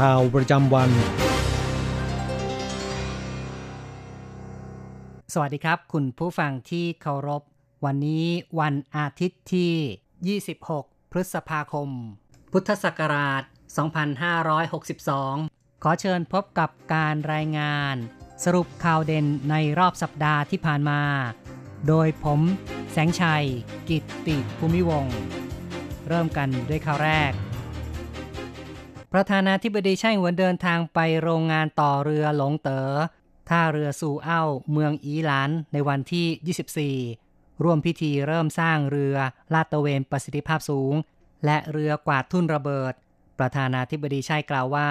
[0.00, 0.90] ข่าวประจำวัน
[5.32, 7.42] สวัสดีครับ คุณผู้ฟังที่เคารพ
[7.84, 8.26] วันนี้
[8.60, 11.88] วันอาทิตย์ที่ 26 พฤษภาคม
[12.52, 13.42] พุทธศักราช
[15.02, 17.94] 2562 ขอเชิญพบกับการรายงาน
[18.44, 21.02] สรุปข่าวเด่นในรอบสัปดาห์ที่ผ่านมา
[21.88, 22.40] โดยผม
[22.92, 23.44] แสงชัย
[23.88, 25.06] กิตติภูมิวง
[26.08, 27.32] เริ่มกันด้วยข่าวแรก
[29.12, 32.94] ประธานาธิบดีไช่หวนเดินทางไปโรงงานต่อเรือหลงเตอ๋อ
[33.48, 39.16] ท่าเรือสู่เอ้า เมืองอีหลาน ในวันที่ 24 ร่วมพิธีเริ่มสร้างเรือ
[39.54, 40.94] ลาดตระเวนประสิทธิภาพสูง
[41.44, 42.92] และเรือกวาดทุ่นระเบิด
[43.38, 44.90] ประธานาธิบดีไช่กล่าวว่า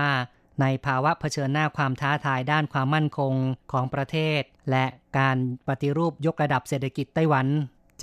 [0.62, 3.34] ในภาวะเผชิญหน้าความท้าทายด้านความมั่นคง
[3.72, 4.86] ของประเทศ และ
[5.18, 7.48] การปฏิรูปยกระดับเศรษฐกิจไต้หวัน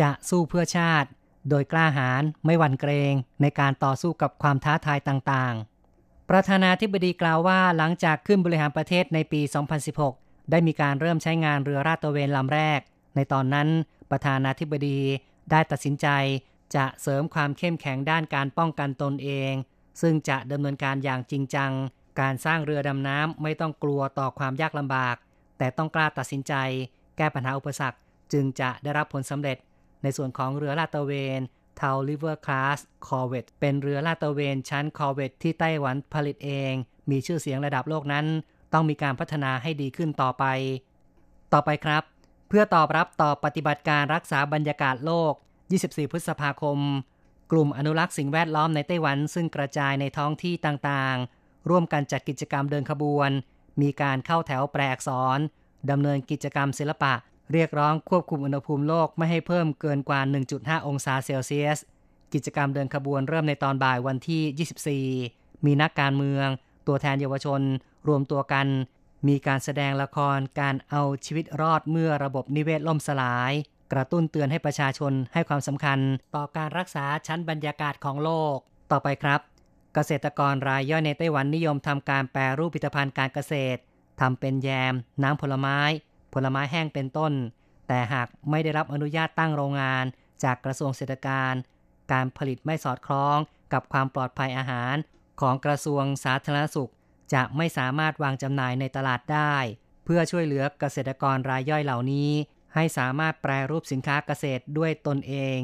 [0.00, 1.08] จะสู้เพื่อชาติ
[1.48, 5.75] โดยกล้าหาญไม่หวั่นเกรงในการต่อสู้กับความท้าทายต่างๆ
[6.30, 9.40] ประธานาธิบดีกล่าวว่าหลังจากขึ้นบริหารประเทศในปี
[9.96, 12.80] 2016 ได้มีการเริ่มใช้งานเรือราดตระเวนลำแรก
[13.16, 13.68] ในตอนนั้น
[14.10, 15.00] ประธานาธิบดี
[15.50, 16.06] ได้ตัดสินใจ
[16.76, 19.52] จะเสริมความเข้มแข็งด้านการป้องกันตนเอง
[20.00, 21.72] ซึ่งจะดำเนินการอย่างจริงจัง
[22.20, 25.16] การสร้างเรือดำน้ำไม่ต้องกลัวต่อความยากลำบาก
[25.58, 26.54] แต่ต้องกล้าตัดสินใจ
[27.16, 27.98] แก้ปัญหาอุปสรรค
[28.32, 29.58] จึงจะได้รับผลสำเร็จ
[30.02, 31.40] ในส่วนของเรือลาดตระเวน
[31.76, 36.72] Tuo River class corvette เป็นเรือลาดตระเวนชั้นคอร์เวตที่ไต้หวันผลิตเอง
[37.10, 38.26] มีชื่อเสียงระดับโลกนั้น
[38.72, 40.44] ต้องมีการพัฒนาให้ดีขึ้นต่อไป
[41.52, 42.02] ต่อไปครับ
[42.48, 45.32] เพื่อตอบรับต่อปฏิบัติการรักษาบรรยากาศโลก
[45.72, 46.78] 24 พฤษภาคม
[47.52, 53.30] กลุ่มอนุรักษ์สิ่งแวดล้อมในไต้หวัน ซึ่งกระจายในท้องที่ต่างๆ ร่วมกันจัดกิจกรรมเดินขบวน
[53.82, 55.38] มีการเข้าแถวแปลอักษร
[55.90, 57.12] ดำเนินกิจกรรมศิลปะ
[57.52, 60.20] เรียกร้องควบคุมอุณหภูมิโลกไม่ให้เพิ่มเกินกว่า
[60.54, 61.78] 1.5 องศาเซลเซียส
[62.32, 66.48] กิจกรรมเดินขบวนเริ่มในตอนบ่ายวันที่ 24 มีนักการเมือง
[66.86, 67.60] ตัวแทนเยาวชน
[68.08, 68.66] รวมตัวกัน
[69.28, 73.52] มีการแสดงละครการเอาชีวิตรอดเมื่อระบบนิเวศล่มสลาย
[73.92, 75.98] กระตุ้นเตือนให้ประชาชนให้ความสำคัญ
[76.34, 78.56] ต่อการรักษาชั้นบรรยากาศของโลก
[78.90, 79.40] ต่อไปครับ
[79.94, 83.80] เกษตรกรรายย่อยในไต้หวันนิยมทำการแปรรูปผลิตภัณฑ์การเกษตร
[84.20, 85.78] ทำเป็นแยม น้ำผลไม้
[86.36, 87.32] ผลไม้แห้งเป็นต้น
[87.88, 90.04] แต่หากไม่ได้รับอนุญาตตั้งโรงงาน
[90.44, 91.54] จากกระทรวงเศรษฐการ
[92.12, 93.36] การผลิตไม่สอดคล้อง
[93.72, 94.94] กับความปลอดภัยอาหาร
[95.40, 96.90] ของกระทรวงสาธารณสุข
[97.34, 99.54] จะไม่สามารถวางจำหน่ายในตลาดได้
[100.04, 102.30] เพื่อช่วยเหลือเกษตรกรรายย่อยเหล่านี้
[102.74, 105.58] ให้สามารถแปรรูปสินค้าเกษตรด้วยตนเอง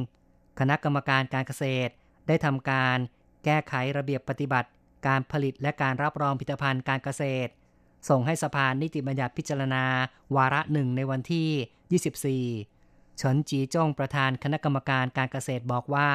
[0.59, 1.93] คณะกรรมการการเกษตร
[2.29, 2.99] ได้ทำการ
[3.45, 4.69] แก้ไขระเบียบปฏิบัติ
[5.07, 7.51] การผลิตและการรับรองผลิตภัณฑ์การเกษตร
[8.09, 9.85] ส่งให้สภานิติบัญญัติพิจารณา
[10.37, 16.11] วาระหนึ่งในวันที่ 24 เฉินจีจ้งประธานคณะกรรมการการเกษตรบอกว่า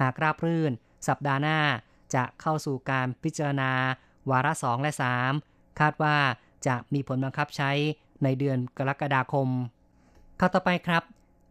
[0.00, 0.72] หากราบรื่น
[1.08, 1.60] สัปดาห์หน้า
[2.14, 3.70] จะเข้าสู่การพิจารณา
[4.30, 4.92] วาระสองและ
[5.34, 6.16] 3 คาดว่า
[6.66, 7.70] จะมีผลบังคับใช้
[8.24, 9.48] ในเดือนกรกฎาคม
[10.40, 11.02] ข่าวต่อไปครับ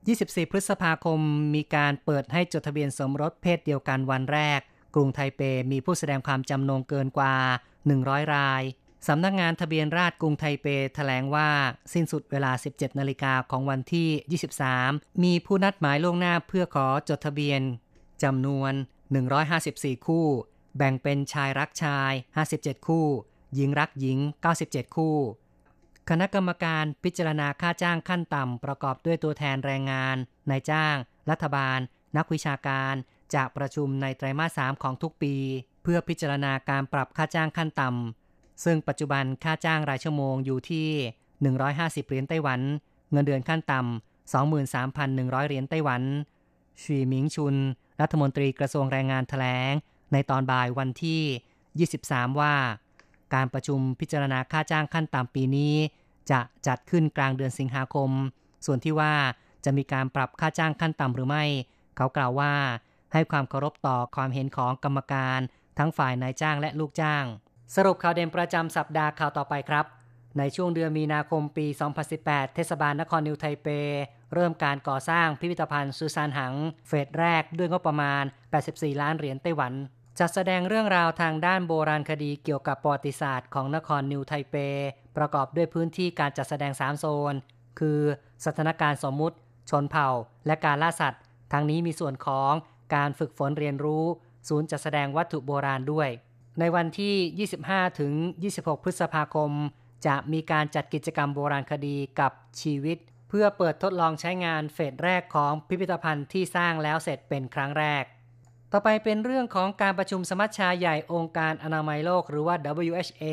[0.02, 1.20] 24 พฤษภาคม
[1.56, 4.60] มีการเปิดให้จดทะเบียนสมรสเพศเดียวกันวันแรก
[4.96, 5.42] กรุงไทเป
[5.72, 7.36] มีผู้แสดงความจำนงเกินกว่า
[7.84, 8.64] 100 ราย
[9.08, 11.50] สำนักงานทะเบียนราษฎรกรุงไทเปแถลงว่า
[11.94, 14.42] สิ้นสุดเวลา 17 นาฬิกาของวันที่
[14.80, 17.62] 23 มีผู้นัดหมายล่วงหน้าเพื่อขอจดทะเบียน
[18.24, 18.74] จำนวน
[19.40, 20.28] 154 คู่
[20.78, 22.12] แบ่งเป็นชายรักชาย
[22.50, 23.08] 57 คู่
[23.56, 24.20] หญิงรักหญิง
[24.58, 25.18] 97 คู่
[26.10, 30.16] คณะกรรมการพิจารณาค่าจ้างขั้นต่ำ ประกอบด้วยตัวแทนแรงงาน
[30.50, 30.96] นายจ้าง
[31.30, 31.80] รัฐบาล
[32.18, 32.94] นักวิชาการ
[33.36, 35.36] จะประชุมในไตรมาส 3 ของทุกปี
[35.84, 38.21] เพื่อพิจารณาการปรับค่าจ้างขั้นต่ำ
[38.64, 40.88] ซึ่งปัจจุบันค่าจ้างรายชั่วโมงอยู่ที่
[41.50, 42.60] 150 เหรียญไต้หวัน
[43.12, 46.02] เงินเดือนขั้นต่ำ 23,100 เหรียญไต้หวัน
[46.82, 47.56] ชีหมิงชุน
[48.02, 49.74] รัฐมนตรีกระทรวงแรงงานแถลง
[50.14, 52.56] ในตอนบ่ายวันที่ 23 ว่า
[53.34, 55.76] การประชุมพิจารณาค่าจ้างขั้นต่ำปีนี้
[56.32, 58.10] จะจัดขึ้นกลางเดือนสิงหาคม
[58.66, 59.14] ส่วนที่ว่า
[59.66, 61.44] จะมีการปรับค่าจ้างขั้นต่ำหรือไม่
[61.98, 62.54] เขากล่าวว่า
[63.14, 65.40] ให้ความเคารพต่อความเห็นของกรรมการ
[65.78, 67.26] ทั้งฝ่ายนายจ้างและลูกจ้าง
[67.76, 69.86] สรุปข่าวเด่นประจำสัปดาห์ข่าวต่อไปครับ
[70.38, 71.66] ในช่วงเดือนมีนาคมปี
[72.12, 73.68] 2018 เทศบาลนครนิวไทเป
[74.34, 76.54] เริ่มการก่อสร้างพิพิธภัณฑ์ซูซานหัง
[76.88, 78.24] เฟสแรกด้วยงบประมาณ
[78.62, 79.74] 84 ล้านเหรียญไต้หวัน
[80.20, 84.56] จัดแสดงเรื่องราวทางด้านโบราณคดีเกี่ยวกับประวัติศาสตร์ของนครนิวไทเป
[85.18, 87.34] ประกอบด้วยพื้นที่การจัดแสดง 3 โซน
[87.80, 88.00] คือ
[88.46, 89.36] สถานการณ์สมมุติ
[89.70, 90.10] ชนเผ่า
[90.46, 91.22] และการล่าสัตว์
[91.54, 92.52] ทั้งนี้มีส่วนของ
[92.96, 94.06] การฝึกฝนเรียนรู้
[94.48, 96.10] ศูนย์จัดแสดงวัตถุโบราณด้วย
[96.60, 98.14] ในวันที่ 25 ถึง
[98.52, 99.52] 26 พฤษภาคม
[100.06, 102.32] จะมีการจัดกิจกรรมโบราณคดีกับ
[102.62, 102.98] ชีวิต
[103.30, 108.04] เพื่อเปิดทดลองใช้งานเฟสแรกของพิพิธภัณฑ์ที่สร้างแล้วเสร็จเป็นครั้งแรก
[108.72, 112.56] ต่อไปเป็นเรื่องของการประชุมสมัชชาใหญ่องค์การอนามัยโลกหรือว่า
[112.90, 113.24] WHA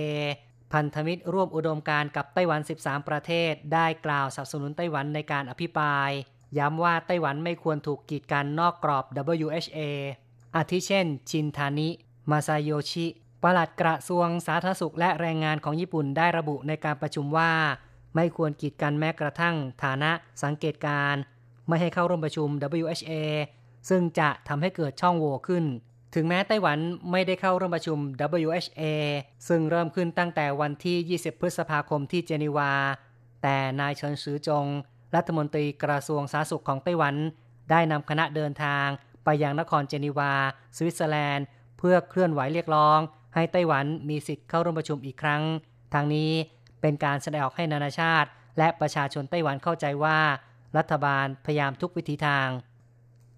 [0.72, 6.10] พันธมิตรร่วมอุดมการกับไต้หวัน 13 ประเทศ ได้กล่าวสนับสนุนไต้หวันในการอภิปราย
[6.58, 9.04] ย้ำว่าไต้หวันไม่ควรถูกกีดกันนอกกรอบ
[9.44, 9.78] WHA
[10.56, 11.88] อาทิเช่น ชินทานิ
[12.30, 13.06] มาซาโยชิ
[13.42, 17.52] ปลัดกระทรวงสาธารณสุขและแรงงานของญี่ปุ่นได้ระบุในการประชุมว่า
[18.14, 20.10] ไม่ควรกีดกันแม้กระทั่งฐานะ
[20.42, 21.14] สังเกตการ
[21.68, 22.48] ไม่ให้เข้าร่วมประชุม
[22.80, 23.12] WHA
[23.88, 25.64] ซึ่งจะทำให้เกิดช่องโหว่ขึ้น
[26.14, 26.78] ถึงแม้ไต้หวัน
[27.10, 27.98] ไม่ได้เข้าร่วมประชุม
[28.46, 28.82] WHA
[29.48, 32.72] ซึ่งเริ่มขึ้นตั้งแต่วันที่ 20 พฤษภาคมที่เจนีวา
[33.42, 34.66] แต่นายเฉินซือจง
[35.14, 37.14] รัฐมนตรีกระทรวงสาธารณสุขของไต้หวัน
[37.70, 38.86] ได้นำคณะเดินทาง
[39.24, 40.32] ไปยังนครเจนีวา
[40.76, 41.46] สวิตเซอร์แลนด์
[41.78, 42.98] เพื่อเคลื่อนไหวเรียกร้อง
[43.34, 45.42] ให้ไต้หวันมีสิทธิ์เข้าร่วมประชุมอีกครั้ง
[45.94, 46.30] ทางนี้
[46.80, 48.28] เป็นการแสดงออกให้นานาชาติ
[48.58, 50.18] และประชาชนไต้หวันเข้าใจว่า
[50.76, 52.48] รัฐบาลพยายามทุกวิถีทาง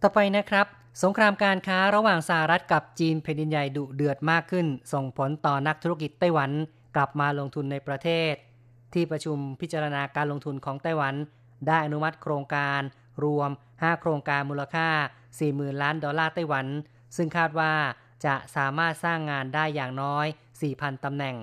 [0.03, 0.67] ต่อไปนะครับ
[1.03, 6.51] สงครามการค้าระหว่างสหรัฐกับจีนแผ่นดินใหญ่ดุเดือดมากขึ้น ส่งผลต่อนักธุรกิจไต้หวัน
[6.97, 8.35] กลับมาลงทุนในประเทศ
[8.95, 11.15] ที่ประชุมพิจารณาการลงทุนของไต้หวัน
[11.67, 12.81] ได้อนุมัติโครงการ
[13.25, 14.89] รวม 5 โครงการมูลค่า
[15.19, 16.67] 40,000 ล้านดอลลาร์ไต้หวัน
[17.17, 17.73] ซึ่งคาดว่า
[18.25, 20.27] จะสามารถสร้างงานได้อย่างน้อย
[20.65, 21.37] 4,000 ตำแหน่ง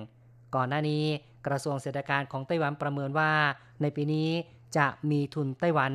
[0.54, 1.04] ก่อนหน้านี้
[1.46, 3.32] กระทรวงเศรษฐการของไต้หวันประเมินว่า
[3.80, 4.30] ในปีนี้
[4.76, 5.92] จะมีทุนไต้หวัน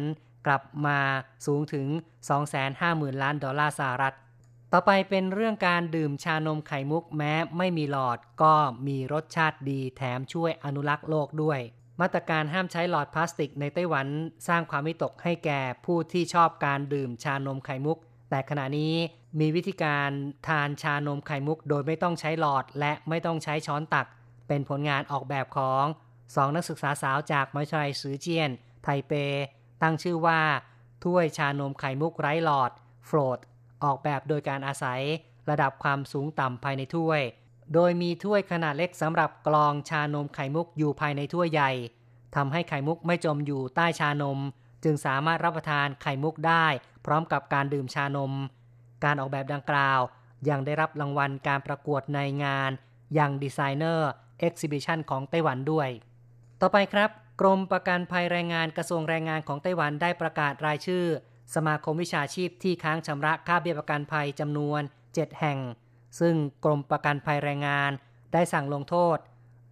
[0.47, 0.99] กลับมา
[1.45, 1.87] สูงถึง
[2.55, 4.15] 250,000 ล้านดอลลาร์สหรัฐ
[4.71, 8.53] ต่อไปเป็นเรื่องการดื่มชานมไข่มุกแม้ไม่มีหลอดก็
[8.87, 11.59] มีรสชาติดีแถมช่วยอนุรักษ์โลกด้วย
[12.01, 14.07] มาตรการห้ามใช้หลอดพลาสติกในไต้หวัน
[14.47, 17.97] สร้างความวิตกให้แก่ผู้ที่ชอบการดื่มชานมไข่มุก
[18.33, 18.93] แต่ขณะนี้
[19.39, 20.09] มีวิธีการ
[20.47, 24.07] ทานชานมไข่มุก โดยไม่ต้องใช้หลอด และไม่ต้องใช้ช้อนตัก
[24.47, 25.85] เป็นผลงานออกแบบของ
[26.35, 28.49] สองนักศึกษาสาวจากมหาวิทยาลัยซือเจียน
[28.83, 29.11] ไทเป
[29.81, 30.41] ตั้งชื่อว่า
[31.03, 32.71] ถ้วยชานมไข่มุกไร้หลอด
[33.05, 33.39] Float
[33.83, 35.01] ออกแบบโดยการอาศัย
[35.49, 37.21] ระดับความสูงต่ำภายในถ้วย
[37.73, 41.71] โดยมีถ้วยขนาดเล็กสำหรับกรองชานมไข่มุกอยู่ภายในถ้วยใหญ่
[42.35, 44.39] ทำให้ไข่มุกไม่จมอยู่ใต้ชานม
[44.83, 46.65] จึงสามารถรับประทานไข่มุกได้
[47.05, 48.33] พร้อมกับการดื่มชานม
[49.03, 49.99] การออกแบบดังกล่าว
[50.49, 52.71] ยังได้รับรางวัลการประกวดในงาน
[53.17, 55.89] Young Designer Exhibition ของไต้หวันด้วย
[56.61, 57.09] ต่อไปครับ
[57.41, 61.05] กรมประกันภัยแรงงานกระทรวงแรงงานของไต้หวันได้ประกาศรายชื่อ
[61.55, 65.59] สมาคมวิชาชีพที่ค้างชำระค่าเบี้ยประกันภัยจำนวน 7 แห่ง
[66.19, 66.35] ซึ่ง
[66.65, 67.91] กรมประกันภัยแรงงาน
[68.33, 69.17] ได้สั่งลงโทษ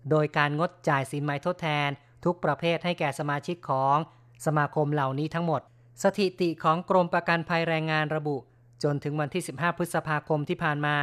[0.10, 1.90] โดยการงดจ่ายสินไหมทดแทน
[2.26, 3.98] ทุกประเภทให้แก่สมาชิกของ
[4.46, 5.62] สมาคมเหล่านี้ทั้งหมด
[6.04, 8.38] สถิติของกรมประกันภัยแรงงานระบุ
[8.84, 10.98] จนถึงวันที่ 15 พฤษภาคมที่ผ่านมา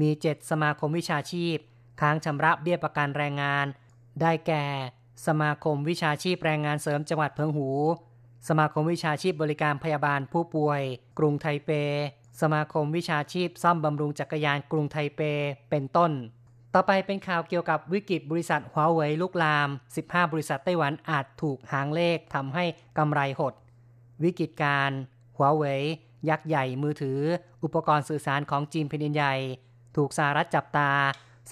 [0.00, 1.56] มี 7 สมาคมวิชาชีพ
[2.00, 3.66] ค้างชำระเบี้ยประกันแรงงาน
[4.20, 4.64] ได้แก่
[5.26, 7.68] สมาคมวิชาชีพแรงงานเสริมจังหวัดเพิงหู
[8.48, 10.82] สมาคมวิชาชีพบริการพยาบาลผู้ป่วย
[11.18, 11.70] กรุงไทเป
[12.40, 15.20] สมาคมวิชาชีพซ่อมบำรุงจักรยานกรุงไทเป
[15.70, 16.12] เป็นต้น
[16.76, 19.68] ต่อไปเป็นข่าวเกี่ยวกับวิกฤตบริษัทหัวเว่ยลุกลาม
[20.00, 22.64] 15 บริษัทไต้หวันอาจถูกหางเลขทำให้
[22.98, 23.54] กำไรหด
[24.22, 24.90] วิกฤตการ
[25.36, 25.82] หัวเว่ย
[26.28, 27.20] ยักษ์ใหญ่มือถือ
[27.64, 29.34] อุปกรณ์สื่อสารของจีนแผ่นดินใหญ่
[29.96, 30.90] ถูกสหรัฐจับตา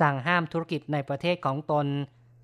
[0.00, 1.86] สั่งห้ามธุรกิจในประเทศของตน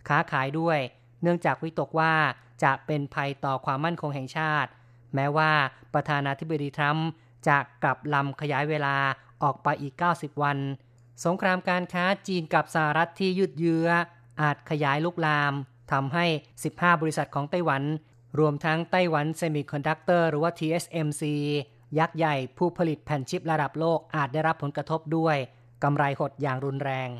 [0.09, 0.79] ค้าขายด้วย
[1.23, 2.15] เนื่องจากวิตกว่า
[2.63, 4.71] จะเป็นภัยต่อความมั่นคงแห่งชาติ
[5.15, 5.51] แม้ว่า
[5.95, 7.09] ประธานาธิบดีทรัมป์
[7.49, 8.97] จะกลับลำขยายเวลา
[9.43, 10.59] ออกไปอีก 90 วัน
[11.25, 13.89] สงครามการค้าจีนกับสหรัฐที่ยืดเยื้อ
[14.43, 15.53] อาจขยายลุกลาม
[15.93, 16.27] ทำให้
[16.65, 17.83] 15 บริษัทของไต้หวัน
[18.39, 21.23] รวมทั้ง Taiwan Semiconductor หรือว่า TSMC
[21.99, 25.37] ยักษ์ใหญ่ผู้ผลิตแผ่นชิประดับโลกอาจได้รับผลกระทบด้วย
[25.83, 27.11] กำไรหดอย่างรุนแรง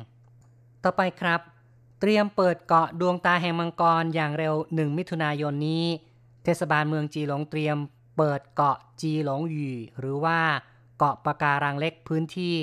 [0.83, 1.41] ต่อไปครับ
[1.99, 5.85] เตรียมเปิดเกาะดวงตาแห่งมังกรอย่างเร็ว 1 มิถุนายนนี้
[6.43, 7.77] เทศบาลเมืองจีหลงเตรียม
[8.17, 10.39] เปิดเกาะจีหลงหยี่หรือว่า
[10.97, 12.57] เกาะปะการังเล็กพื้นที่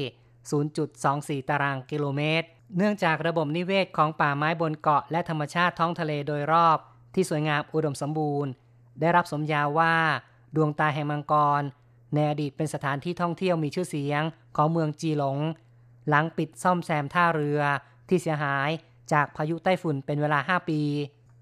[0.79, 6.79] 0.24 ตารางกิโลเมตร เนื่องจากระบบนิเวศของป่าไม้บนเกาะและธรรมชาติท้องทะเลโดยรอบ
[7.15, 8.51] ที่สวยงามอุดมสมบูรณ์
[9.01, 9.95] ได้รับสมญาว่า
[10.57, 11.63] ดวงตาแห่งมังกร
[12.15, 14.23] ในอดีตเป็นสถานที่ท่องเที่ยวมีชื่อเสียง
[14.57, 15.39] ของเมืองจีหลง
[16.09, 17.61] หลังปิดซ่อมแซมท่าเรือ
[18.09, 18.69] ที่เสียหาย
[19.13, 20.81] จากพายุไต้ฝุ่นเป็นเวลา 5 ปี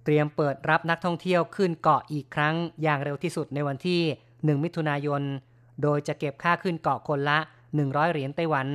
[0.04, 5.23] เตรียมเปิดรับนักท่องเที่ยวขึ้นเกาะอีกครั้งอย่างเร็วที่สุดในวันที่ 1 มิถุนายน
[5.82, 7.38] โดยจะเก็บค่าขึ้นเกาะคนละ
[7.83, 8.69] 100 เหรียญไต้หวัน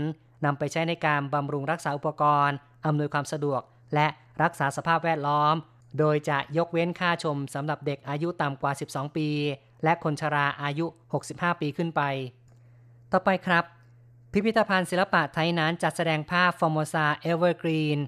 [0.46, 3.62] นำไปใช้ในการบำรุงรักษาอุปกรณ์ อำนวยความสะดวก
[3.96, 4.08] และ
[4.44, 5.56] รักษาสภาพแวดล้อม
[6.00, 9.29] โดยจะยกเว้นค่าชมสำหรับเด็กอายุต่ำกว่า 12 ปี
[9.84, 10.86] และคนชราอายุ
[11.24, 12.01] 65 ปีขึ้นไป
[13.12, 13.63] ต่อไปครับ
[14.32, 18.00] พิพิธภัณฑ์ศิลปะไถหนานจัดแสดงภาพ Formosa Evergreen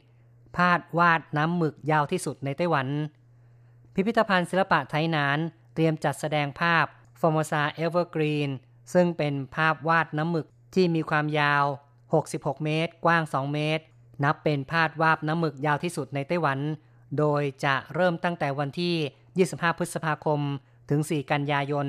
[0.58, 2.88] ภาพวาดน้ำหมึกยาวที่สุดในไต้หวัน
[3.94, 5.38] พิพิธภัณฑ์ศิลปะไถหนาน
[5.74, 6.86] เตรียมจัดแสดงภาพ
[7.20, 8.50] Formosa Evergreen
[8.94, 11.66] ซึ่งเป็นภาพวาดน้ำหมึก ที่มีความยาว
[12.14, 13.84] 66 เมตร กว้าง 2 เมตร
[14.24, 16.60] นับเป็นภาพวาดน้ำหมึกยาวที่สุดในไต้หวัน
[17.18, 18.96] โดยจะเริ่มตั้งแต่วันที่
[19.58, 20.40] 25 พฤษภาคม
[20.90, 21.88] ถึง 4 กันยายน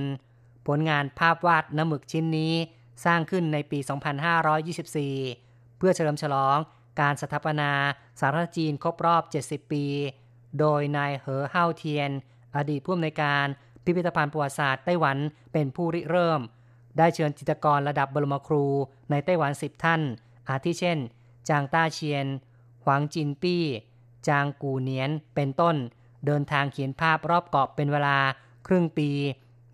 [0.66, 2.54] ผลงานภาพวาดน้ำหมึกชิ้นนี้
[3.04, 3.78] สร้างขึ้นในปี
[4.98, 6.56] 2524 เพื่อเฉลิมฉลอง
[7.00, 7.70] การสถาปนา
[8.20, 9.84] สาธารณจีนครบรอบ 70 ปี
[10.58, 12.10] โดยนายเหอเฮาเทียน
[12.56, 13.46] อดีตผู้อำนวยการ
[13.84, 15.16] พิพิธภัณฑ์ประวัติศาสตร์ไต้หวัน
[15.52, 16.40] เป็นผู้ริเริ่ม
[16.98, 18.64] ได้เชิญจิตรกรระดับบรมครู
[19.10, 20.00] ในไต้หวัน10ท่าน
[20.48, 20.98] อาทิเช่น
[21.48, 22.26] จางต้าเชียน
[22.84, 23.64] หวังจินปี้
[24.28, 25.76] จางกูเนียน เป็นต้น
[26.26, 28.18] เดินทางเขียนภาพรอบเกาะเป็นเวลา
[28.66, 29.10] ครึ่งปี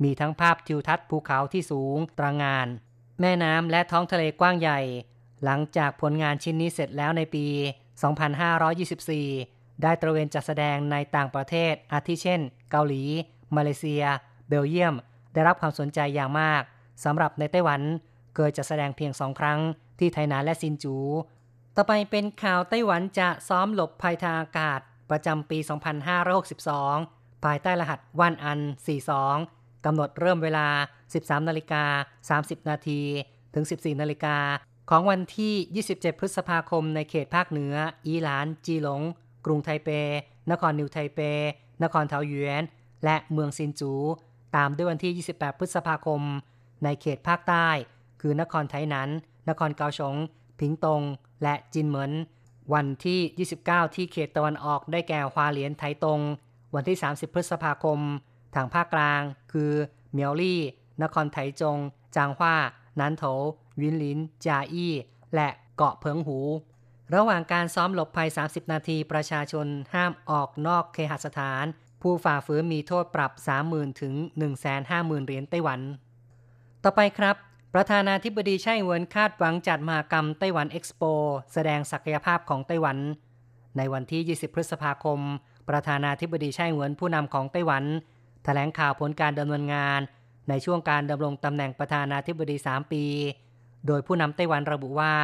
[0.02, 2.66] มีทั้งภาพทิวทัศน์ภูเขาที่สูงตระงาน
[3.20, 4.80] แม่น้ำและท้องทะเลกว้างใหญ่
[5.44, 7.46] หลังจากผลงานชิ้นนี้เสร็จแล้วในปี
[8.78, 13.02] 2524 ได้ตระเวนจัดแสดงในต่างประเทศ อาทิเช่น เกาหลี
[13.56, 14.04] มาเลเซีย
[14.48, 14.94] เบลเยียม
[15.32, 16.62] ได้รับความสนใจอย่างมาก
[17.04, 17.80] สำหรับในไต้หวัน
[18.34, 19.60] เคยจะแสดงเพียงสองครั้ง
[19.98, 20.96] ที่ไทนานและซินจู
[21.76, 25.58] ต่อไปเป็นข่าวไต้หวันจะซ้อมหลบภัยทางอากาศประจำปี
[26.30, 28.60] 2562 ภายใต้รหัสวันอัน
[29.22, 30.68] 42 กำหนดเริ่มเวลา
[31.08, 31.84] 13นาฬิกา
[32.40, 33.02] 30 นาที
[33.54, 34.36] ถึง 14นาฬิกา
[34.90, 37.74] ของวันที่ 27 พฤษภาคมในเขตภาคเหนือ
[38.06, 39.02] อีหลาน จีหลง
[39.44, 39.88] กรุงไทเป
[40.50, 41.20] นครนิวไทเป
[41.82, 42.62] นครเทาหยวน
[43.04, 43.92] และเมืองซินจู
[44.56, 46.22] ตามด้วยวันที่ 28 พฤษภาคม
[46.84, 47.68] ในเขตภาคใต้
[48.20, 49.10] คือนครไทนัน
[49.48, 50.14] นครเกาสง
[50.60, 51.02] ผิงตง
[51.42, 52.12] และจินเหมิน
[52.74, 56.20] วันที่ 29 ที่เขตตะวันออกได้แก่ฮวาเหลียนไทตง
[56.74, 58.00] วันที่ 30 พฤษภาคม
[58.54, 59.72] ทางภาคกลาง คือ
[60.12, 60.60] เมียวลี่
[61.02, 61.78] นครไถจง
[62.16, 62.56] จางฮวา
[63.00, 63.24] นันโถ
[63.80, 64.94] วินลิน จาอี้
[65.34, 66.38] และเกาะเพิงหู
[67.14, 71.64] ระหว่างการซ้อมหลบภัย 30 นาที ประชาชนห้ามออกนอกเคหสถาน
[72.02, 73.32] ผู้ฝ่าฝืนมีโทษปรับ
[73.66, 74.14] 30,000 ถึง
[74.70, 75.80] 150,000 เหรียญไต้หวัน
[76.90, 77.36] ต่อไปครับ
[77.74, 81.02] ประธานาธิบดีไช่เหวินคาดหวังจัดมหากรรมไต้หวันเอ็กซ์โป
[81.52, 82.98] แสดงศักยภาพของไต้หวัน
[83.76, 85.20] ในวันที่ 20 พฤษภาคม
[85.68, 87.88] ประธานาธิบดีไช่เหวินผู้นำของไต้หวันถ
[88.44, 90.00] แถลงข่าวผลการดำเนินงาน
[90.48, 93.04] ในช่วงการดำรงตำแหน่งประธานาธิบดี 3 ปี
[93.86, 95.14] โดยผู้นำไต้หวันระบุว่า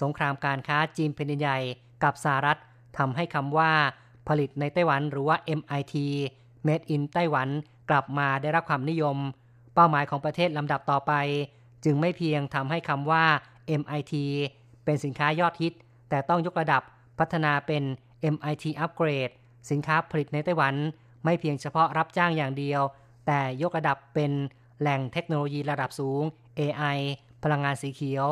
[0.00, 1.58] สงครามการค้าจีนแผ่นดินใหญ่
[2.02, 2.58] กับสหรัฐ
[2.98, 3.72] ทำให้คำว่า
[4.28, 5.94] ผลิตในไต้หวันหรือว่า MIT
[6.66, 7.48] Made in ไต้หวัน
[7.90, 9.18] กลับมาได้รับความนิยม
[9.74, 11.12] เป้าหมายของประเทศลำดับต่อไป
[11.84, 13.24] จึงไม่เพียงทำให้คำว่า
[13.80, 14.14] MIT
[14.84, 15.74] เป็นสินค้ายอดฮิต
[16.08, 16.82] แต่ต้องยกระดับ
[17.18, 17.82] พัฒนาเป็น
[18.34, 19.32] MIT Upgrade
[19.70, 20.74] สินค้าผลิตในไต้หวัน
[21.24, 22.82] ไม่เพียงเฉพาะรับจ้างอย่างเดียว
[23.26, 24.32] แต่ยกระดับเป็น
[24.80, 26.22] แหล่งเทคโนโลยีระดับสูง
[26.58, 26.98] AI
[27.42, 28.26] พลังงานสีเขียว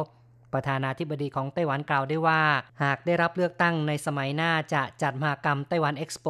[0.53, 2.41] ประธานาธิบดีของไต้หวันกล่าวได้ว่า
[2.83, 6.29] หากได้รับเลือกตั้งในสมัยหน้าจะจัดมหากรรมไต้หวันเอ็กซ์โป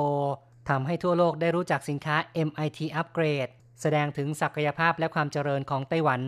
[0.68, 2.16] ทำให้ทั่วโลกได้รู้จักสินค้า
[2.48, 6.20] MIT Upgrade แสดงถึงศักยภาพและความเจริญของไต้หวัน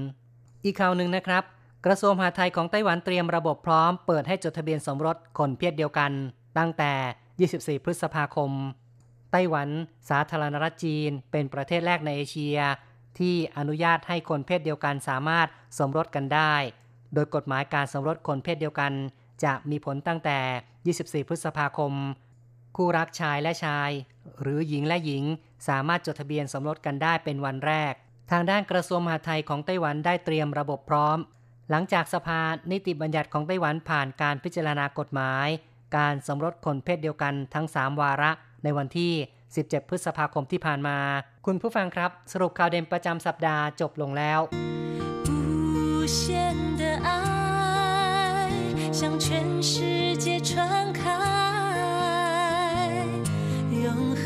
[0.65, 1.45] อีกข่าวหนึ่งนะครับ
[1.87, 6.13] กระทรวงมหาดไทยของไต้หวันเตรียมระบบพร้อม เปิดให้จดทะเบียนสมรสคนเพศเดียวกัน
[6.59, 8.51] ตั้งแต่ 24 พฤษภาคม
[9.33, 9.69] ไต้หวัน
[10.11, 12.59] สาธารณรัฐจีน เป็นประเทศแรกในเอเชีย
[13.19, 16.55] ที่อนุญาตให้คนเพศเดียวกันสามารถสมรสกันได้
[17.15, 18.93] โดยกฎหมายการสมรสคนเพศเดียวกัน
[19.45, 20.39] จะมีผลตั้งแต่
[21.23, 21.93] 24 พฤษภาคม
[22.76, 23.90] คู่รักชายและชาย
[24.42, 25.24] หรือหญิงและหญิง
[25.68, 27.94] สามารถจดทะเบียนสมรสกันได้เป็นวันแรก
[28.32, 31.18] ทางด้านกระทรวงมหาดไทยของไต้หวันได้เตรียมระบบพร้อม
[31.70, 32.42] หลังจากสภา
[32.72, 35.48] นิติบัญญัติของไต้หวันผ่านการพิจารณากฎหมาย
[35.98, 38.32] การสมรสคนเพศเดียวกันทั้ง 3 วาระ
[38.64, 39.14] ในวันที่
[39.52, 40.98] 17 พฤษภาคมที่ผ่านมา
[41.46, 44.40] คุณผู้ฟังครับ สรุปข่าวเด่นประจำสัปดาห์จบลงแล้ว
[49.00, 51.51] 向全世界传开，
[53.84, 54.26] 永恒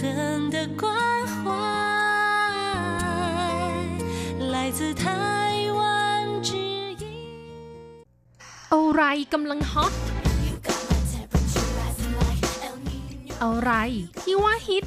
[0.49, 0.83] 的关
[1.27, 1.43] 怀
[4.53, 5.05] 来自台
[5.77, 5.81] 湾
[6.47, 6.51] 之
[7.01, 7.03] 音。
[8.73, 9.03] อะไร
[9.33, 9.93] กำลังฮอต
[13.43, 13.71] อะไร
[14.21, 14.85] ที่ว่าฮิต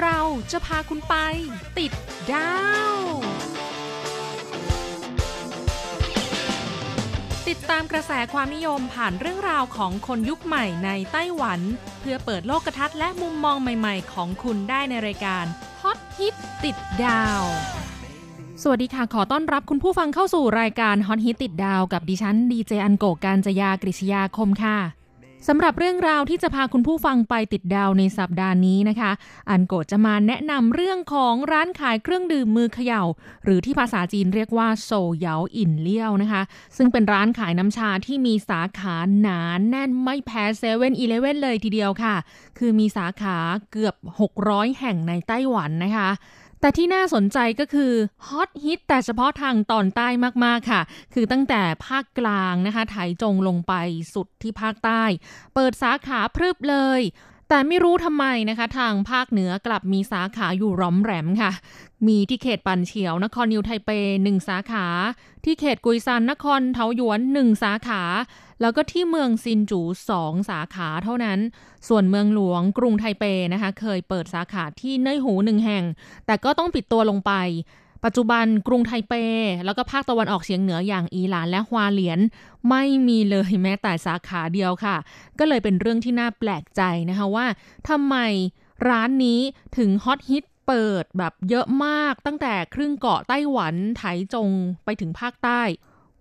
[0.00, 0.20] เรา
[0.52, 1.14] จะพาคุณไป
[1.78, 1.92] ติด
[2.32, 2.56] ดา
[2.92, 2.96] ว
[7.51, 11.59] ติดตามกระแสความนิยมผ่านเรื่องราวของคนยุคใหม่ในไต้หวัน
[11.99, 15.45] เพื่อเปิดโลกทัศน์และมุมมองใหม่ๆ ของคุณได้ในรายการ
[15.81, 17.41] ฮอตฮิตติดดาว
[18.61, 25.00] สวัสดีค่ะ ขอต้อนรับคุณผู้ฟังเข้าสู่รายการฮอตฮิตติดดาว กับดิฉันดีเจอันโกการจยากริชยาคมค่ะ
[25.47, 29.11] สำหรับเรื่องราวที่จะพาคุณผู้ฟังไปติดดาวในสัปดาห์นี้นะคะ
[29.49, 33.03] อันโกจะมาแนะนำเรื่องของร้านขายเครื่องดื่มมือเขย่า
[33.43, 36.41] หรือที่ภาษาจีนเรียกว่า手搖飲料นะคะ
[36.77, 42.15] ซึ่งเป็นร้านขายน้ำชาที่มีสาขาหนานแน่นไม่แพ้เซเว่นอีเลเว่นเลยทีเดียวค่ะ
[42.57, 43.37] คือมีสาขา
[43.71, 43.95] เกือบ
[44.37, 46.09] 600 แห่งในไต้หวันนะคะ
[46.61, 47.93] แต่ที่น่าสนใจก็คือ
[48.27, 50.07] ฮอตฮิตแต่เฉพาะทางตอนใต้
[50.45, 50.81] มากๆค่ะ
[51.13, 53.73] คือตั้งแต่ภาคกลางนะคะไถจงลงไป
[54.13, 55.03] สุดที่ภาคใต้
[55.55, 57.01] เปิดสาขาพรึบเลย
[57.53, 61.51] แต่ไม่รู้ทำไมนะคะ ทางภาคเหนือกลับมีสาขาอยู่ร้อมแรมค่ะ
[62.07, 63.89] มีที่เขตปันเฉียว นครนิวไทเป
[64.23, 64.85] หนึ่งสาขา
[65.45, 68.01] ที่เขตกุยซานนครเทาหยวนหนึ่งสาขา
[68.61, 71.39] แล้วก็ที่เมืองซินจูสองสาขาเท่านั้น
[71.87, 75.83] ส่วนเมืองหลวงกรุงไทเปนะคะ เคยเปิดสาขาที่เนยหูหนึ่งแห่ง
[76.25, 77.31] แต่ก็ต้องปิดตัวลงไป
[78.05, 79.13] ปัจจุบันกรุงไทเป
[79.65, 82.19] แล้วก็ภาคตะวันออกเฉียงเหนืออย่างอีหลานและฮวาเหลียน
[82.69, 84.95] ไม่มีเลยแม้แต่สาขาเดียวค่ะ
[85.39, 87.45] ก็เลยเป็นเรื่องที่น่าแปลกใจนะคะว่า
[87.89, 88.15] ทำไม
[88.87, 89.41] ร้านนี้
[89.77, 94.03] ถึงฮอตฮิตเปิดแบบเยอะมากตั้งแต่ครึ่งเกาะไต้หวันไถ
[94.33, 94.49] จง
[94.85, 95.61] ไปถึงภาคใต้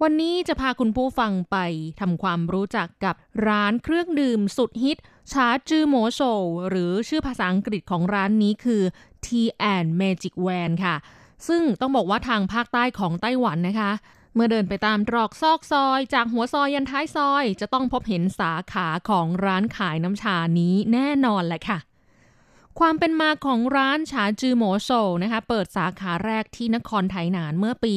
[0.03, 1.57] วันนี้จะพาคุณผู้ฟังไป
[2.01, 3.15] ทำความรู้จักกับ
[3.47, 4.99] ร้านเครื่องดื่มสุดฮิต
[5.33, 6.21] ชาจือโมโซ
[6.69, 8.83] หรือชื่อภาษาอังกฤษของร้านนี้คือ
[9.25, 10.97] Tea and Magic Van ค่ะ
[11.49, 13.93] ซึ่งต้องบอกว่าทางภาคใต้ของไต้หวันนะคะ
[14.35, 21.79] เมื่อเดินไปตามตรอกซอกซอย จากหัวซอยยันท้ายซอย จะต้องพบเห็นสาขาของร้านขายน้ำชานี้แน่นอนแหละค่ะ
[22.79, 24.91] ความเป็นมาของร้านฉาจือโมโซ
[25.23, 27.95] นะคะเปิดสาขาแรกที่นครไถหนานเมื่อปี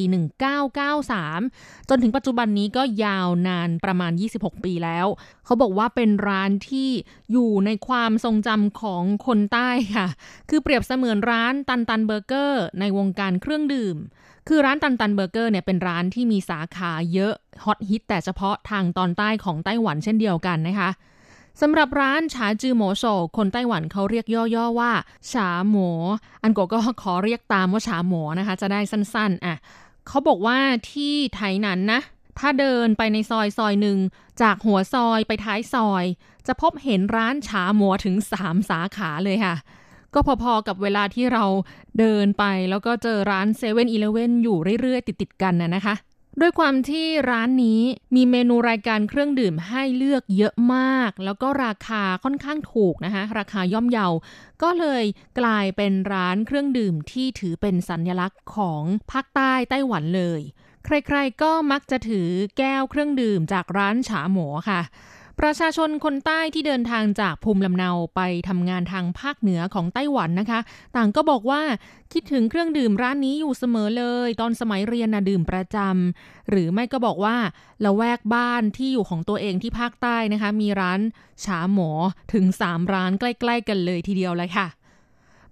[0.88, 5.06] 1993 จนถึงปัจจุบันนี้ก็ยาวนานประมาณ 26 ปีแล้ว
[5.44, 6.90] เขาบอกว่าเป็นร้านที่
[7.32, 10.08] อยู่ในความทรงจำของคนใต้ค่ะ
[10.48, 13.96] คือเปรียบเสมือนร้านตันตันเบอร์เกอร์ในวงการเครื่องดื่ม
[14.48, 17.32] คือร้านตันตันเบอร์เกอร์เนี่ยเป็นร้านที่มีสาขาเยอะ
[17.64, 20.90] ฮอตฮิตแต่เฉพาะทางตอนใต้ของไต้หวันเช่นเดียวกันนะคะ
[21.60, 23.04] สำหรับร้านชาจือโมโซ
[23.36, 24.92] คนไต้หวันเขาเรียกย่อๆว่า
[25.32, 25.76] ชาหม
[26.42, 29.56] อันโกก็ขอเรียกตามว่าชาหมอนะคะ จะได้สั้นๆอะ
[30.08, 30.58] เขาบอกว่า
[30.90, 32.00] ที่ไทยนั้นนะ
[32.38, 33.98] ถ้าเดินไปในซอยซอยหนึ่ง
[34.42, 36.04] จากหัวซอยไปท้ายซอย
[36.46, 39.54] จะพบเห็นร้านชาหมอถึงสามสาขาเลยค่ะ
[40.14, 41.44] ก็พอๆกับเวลาที่เรา
[41.98, 45.94] เดินไปแล้วก็เจอร้านเซเว่นอีเลเว่นอยู่เรื่อยๆ ติดๆกันนะนะคะ
[46.40, 47.80] ด้วยความที่ร้านนี้
[48.14, 54.08] มีเมนูรายการเครื่องดื่มให้เลือกเยอะมาก แล้วก็ราคาค่อนข้างถูกนะคะ ราคาย่อมเยา
[54.62, 55.04] ก็เลย
[55.40, 60.40] กลายเป็นร้านเครื่องดื่มที่ถือเป็นสัญลักษณ์ของภาคใต้ไต้หวันเลย
[60.84, 64.80] ใครๆก็มักจะถือแก้วเครื่องดื่มจากร้านฉาหมอค่ะ
[65.40, 70.60] ประชาชนคนใต้ที่เดินทางจากภูมิลำเนาไปทำงานทางภาคเหนือของไต้หวันนะคะ
[70.96, 71.62] ต่างก็บอกว่า
[72.12, 77.36] คิดถึงเครื่องดื่มร้านนี้อยู่เสมอเลย ตอนสมัยเรียนนะดื่มประจำหรือไม่ก็บอกว่า
[77.84, 81.00] ละแวกบ้านที่อยู่ของตัวเองที่ภาคใต้นะคะ มีร้าน
[81.44, 81.90] ฉาหมอ
[82.32, 84.66] ถึง 3 ร้านใกล้ ๆ กันเลยทีเดียวเลยค่ะ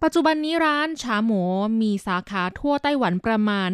[0.05, 1.43] ปัจจุบันนี้ร้านชาหมู
[1.83, 3.71] มีสาขาทั่วไต้หวันประมาณ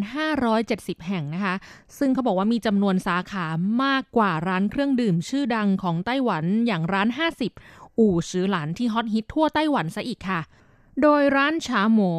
[0.50, 1.54] 570 แห่งนะคะ
[1.98, 3.46] ซึ่งเขาบอกว่ามีจำนวนสาขา
[3.84, 7.08] มากกว่าร้านเครื่องดื่มชื่อดังของไต้หวันอย่างร้าน
[7.54, 10.40] 50 อู่ซื้อหลานที่ฮอตฮิตทั่วไต้หวันซะอีกค่ะ
[11.02, 12.12] โดยร้านชาหมู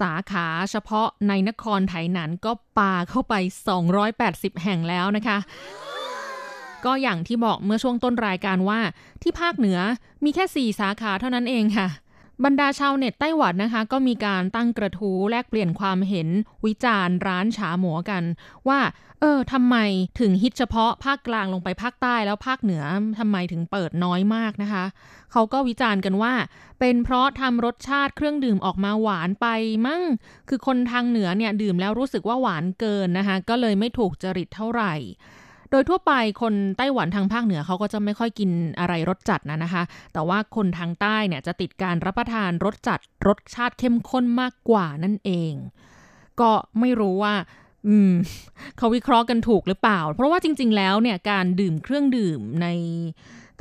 [0.00, 3.34] สาขาเฉพาะในนครไถหนันก็ปาเข้าไป
[3.98, 5.38] 280 แห่งแล้วนะคะ
[6.84, 8.80] ก็อย่างที่บอกเมื่อช่วงต้นรายการว่า
[9.22, 9.78] ที่ภาคเหนือ
[10.24, 11.88] มีแค่ 4 สาขาเท่านั้นเองค่ะ
[12.44, 16.28] บรรดาชาวเน็ตไต้หวันนะคะ ก็มีการตั้งกระทู้แลกเปลี่ยนความเห็น
[16.66, 18.22] วิจารณ์ร้านฉาหมัวกัน
[18.68, 18.80] ว่า
[19.20, 19.76] เออทำไม
[20.20, 22.84] ถึงฮิตเฉพาะภาคกลางลงไปภาคใต้แล้วภาคเหนือ
[23.18, 24.84] ทำไมถึงเปิดน้อยมากนะคะ
[25.32, 26.32] เขาก็วิจารณ์กันว่า
[26.80, 29.46] เป็นเพราะทำรสชาติเครื่องดื่มออกมาหวานไป
[29.86, 30.02] มั่ง
[30.48, 34.94] คือคนทางเหนือเนี่ยดื่มแล้วรู้สึกว่าหวานเกินนะคะ ก็เลยไม่ถูกจริตเท่าไหร่
[35.72, 39.82] โดยทั่วไปคนไต้หวันทางภาคเหนือเขาก็จะไม่ค่อยกินอะไรรสจัดนะนะคะ
[40.12, 45.52] แต่ว่าคนทางใต้เนี่ยจะติดการรับประทานรสจัดรสชาติเข้มข้นมากกว่านั่นเอง
[46.40, 47.34] ก็ไม่รู้ว่า
[47.88, 48.12] อืม
[48.76, 52.66] เขาวิเคราะห์กันถูกหรือเปล่า เพราะว่าจริง ๆ แล้วเนี่ยการดื่มเครื่องดื่มใน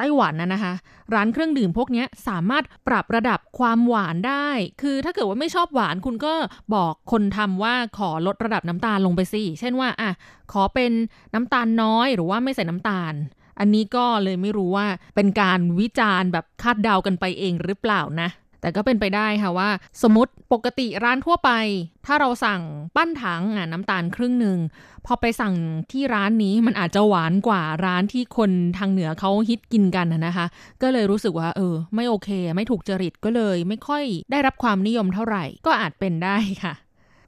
[0.01, 0.73] ต้หวันนะนะคะ
[1.13, 4.47] ร้านเครื่องดื่มพวกนี้สามารถปรับระดับความหวานได้
[4.81, 6.33] คือถ้าเกิดว่าไม่ชอบหวานคุณก็
[6.75, 10.11] บอกคนทำว่าขอลดระดับน้ำตาลลงไปสิเช่นว่าอะ
[10.51, 10.91] ขอเป็น
[11.33, 13.13] น้ำตาลน้อยหรือว่าไม่ใส่น้ำตาล
[13.59, 18.29] อันนี้ก็เลยไม่รู้ว่าเป็นการวิจารณ์แบบคาดเดากันไปเองหรือเปล่านะ
[18.61, 19.69] แต่ก็เป็นไปได้ค่ะว่า
[20.01, 21.51] สมมติปกติร้านทั่วไป
[22.05, 22.61] ถ้าเราสั่ง
[22.95, 24.57] ปั้นถังน้ำตาลครึ่งหนึ่ง
[25.05, 25.55] พอไปสั่ง
[25.91, 30.45] ที่ร้านนี้มันอาจจะหวานกว่าร้านที่คนทางเหนือเขาฮิตกินกันนะคะ
[30.81, 36.73] ก็เลยรู้สึกว่า เออ ไม่โอเค ไม่ถูกจริตก็เลย ไม่ค่อยได้รับความนิยมเท่าไหร่ ก็อาจเป็นได้ค่ะ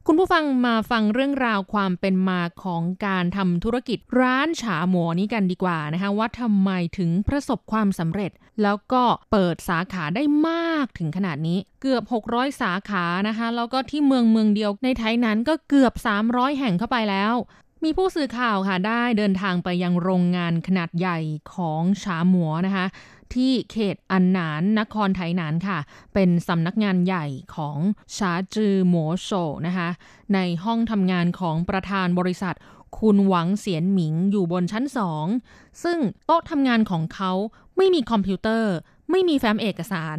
[0.07, 8.31] คุณผู้ฟังมาฟังเรื่องราวความเป็นมาของการทำธุรกิจร้านฉาหมอนี้กันดีกว่านะคะ ว่าทำไมถึงประสบความสำเร็จ
[8.63, 15.93] แล้วก็เปิดสาขาได้มากถึงขนาดนี้เกือบ 600 สาขานะคะ แล้วก็ที่เมืองเมืองเดียวในไทยนั้นก็เกือบ
[16.25, 17.33] 300 แห่งเข้าไปแล้ว
[17.83, 21.17] มีผู้สื่อข่าวค่ะได้เดินทางไปยังโรงงานขนาดใหญ่
[21.53, 22.85] ของฉาหมัวนะคะ
[23.35, 25.79] ที่เขตอันหนานนครไทยนานค่ะ
[26.13, 27.77] เป็นสำนักงานใหญ่ของ
[28.17, 29.29] ชาจือหมโซ
[29.67, 29.89] นะคะ
[30.33, 32.55] ในห้องทำงานของประธานบริษัท
[32.99, 35.25] คุณหวังเสียนหมิงอยู่บนชั้นสอง
[35.83, 37.31] ซึ่งโต๊ะทำงานของเขา
[37.77, 38.73] ไม่มีคอมพิวเตอร์
[39.11, 40.17] ไม่มีแฟ้มเอกสาร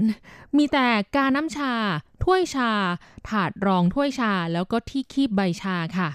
[0.57, 1.73] มีแต่กาน้ำชา
[2.23, 2.71] ถ้วยชา
[3.29, 6.11] ถาดรองถ้วยชาแล้วก็ที่คีบใบชาค่ะ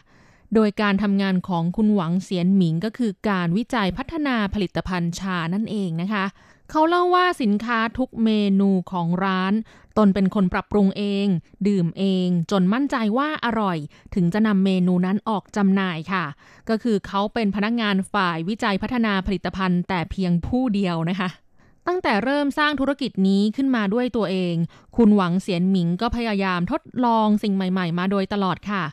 [0.56, 6.26] โดยการทำงานของคุณหวังเสียนหมิงก็คือการวิจัยพัฒนาผลิตภัณฑ์ชานั่นเองนะคะ
[6.72, 9.54] เขาเล่าว่าสินค้าทุกเมนูของร้าน
[9.98, 11.28] ตนเป็นคนปรับปรุงเอง
[11.68, 13.78] ดื่มเอง จนมั่นใจว่าอร่อย
[14.16, 16.26] ถึงจะนำเมนูนั้นออกจำหน่ายค่ะ
[16.70, 21.30] ก็คือเขาเป็นพนักงานฝ่ายวิจัยพัฒนาผลิตภัณฑ์ แต่เพียงผู้เดียวนะคะ
[21.88, 24.56] ตั้งแต่เริ่มสร้างธุรกิจนี้ขึ้นมาด้วยตัวเอง
[24.98, 28.84] คุณหวังเสียนหมิงก็พยายามทดลองสิ่งใหม่ ๆ มาโดยตลอดค่ะ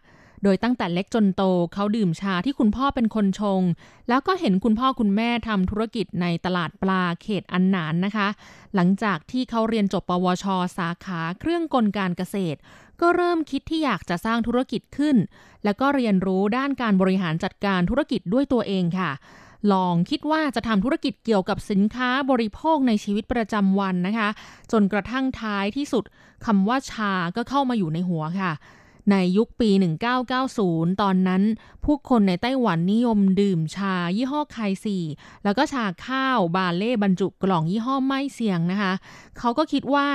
[0.48, 1.42] โดยตั้งแต่เล็กจนโต
[1.74, 3.62] เขาดื่มชาที่คุณพ่อเป็นคนชง
[4.08, 8.28] แล้วก็เห็นคุณพ่อคุณแม่ทำธุรกิจในตลาดปลาเขตอันหนานนะคะ
[8.74, 10.44] หลังจากที่เขาเรียนจบปวช
[10.78, 12.58] สาขาเครื่องกลการเกษตร
[13.00, 15.16] ก็เริ่มคิดที่อยากจะสร้างธุรกิจขึ้น
[15.64, 19.10] แล้วก็เรียนรู้ด้านการบริหารจัดการธุรกิจด้วยตัวเองค่ะ
[19.72, 24.28] ลองคิดว่าจะทำธุรกิจเกี่ยวกับสินค้าบริโภคในชีวิตประจำวันนะคะ
[24.72, 26.04] จนกระทั่งท้ายที่สุด
[26.46, 28.52] คำว่าชาก็เข้ามาอยู่ในหัวค่ะ
[29.10, 29.70] ในยุคปี
[30.36, 31.42] 1990 ตอนนั้น
[31.84, 34.98] ผู้คนในไต้หวันนิยมดื่มชายี่ห้อไคซี
[35.44, 38.92] แล้วก็ชาข้าวบาเล่บรรจุกล่องยี่ห้อไม่เสียงนะคะ
[39.38, 40.08] เขาก็คิดว่า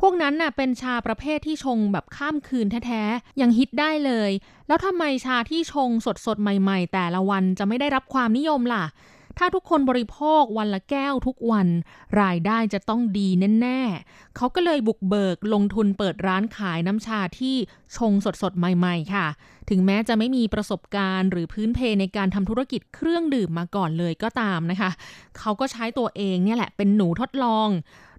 [0.00, 4.30] พวกนั้นน่ะเป็นชาประเภทที่ชงแบบข้ามคืนแท้ๆ ยังฮิตได้เลย
[4.68, 5.90] แล้วทำไมชาที่ชง
[6.26, 8.84] สดๆ ใหม่ๆ แต่ละวันจะไม่ได้รับความนิยมล่ะ
[9.38, 11.68] ถ้าทุกคนบริโภควันละแก้วทุกวัน
[12.22, 13.28] รายได้จะต้องดี
[13.60, 17.56] แน่ๆ เขาก็เลยบุกเบิกลงทุนเปิดร้านขายน้ำชาที่
[17.96, 19.26] ชงสดๆ ใหม่ๆ ค่ะ
[19.70, 24.90] ถึงแม้จะไม่มีประสบการณ์ หรือพื้นเพในการทำธุรกิจเครื่องดื่มมาก่อนเลยก็ตามนะคะ
[25.38, 27.68] เขาก็ใช้ตัวเองเนี่ยแหละเป็นหนูทดลอง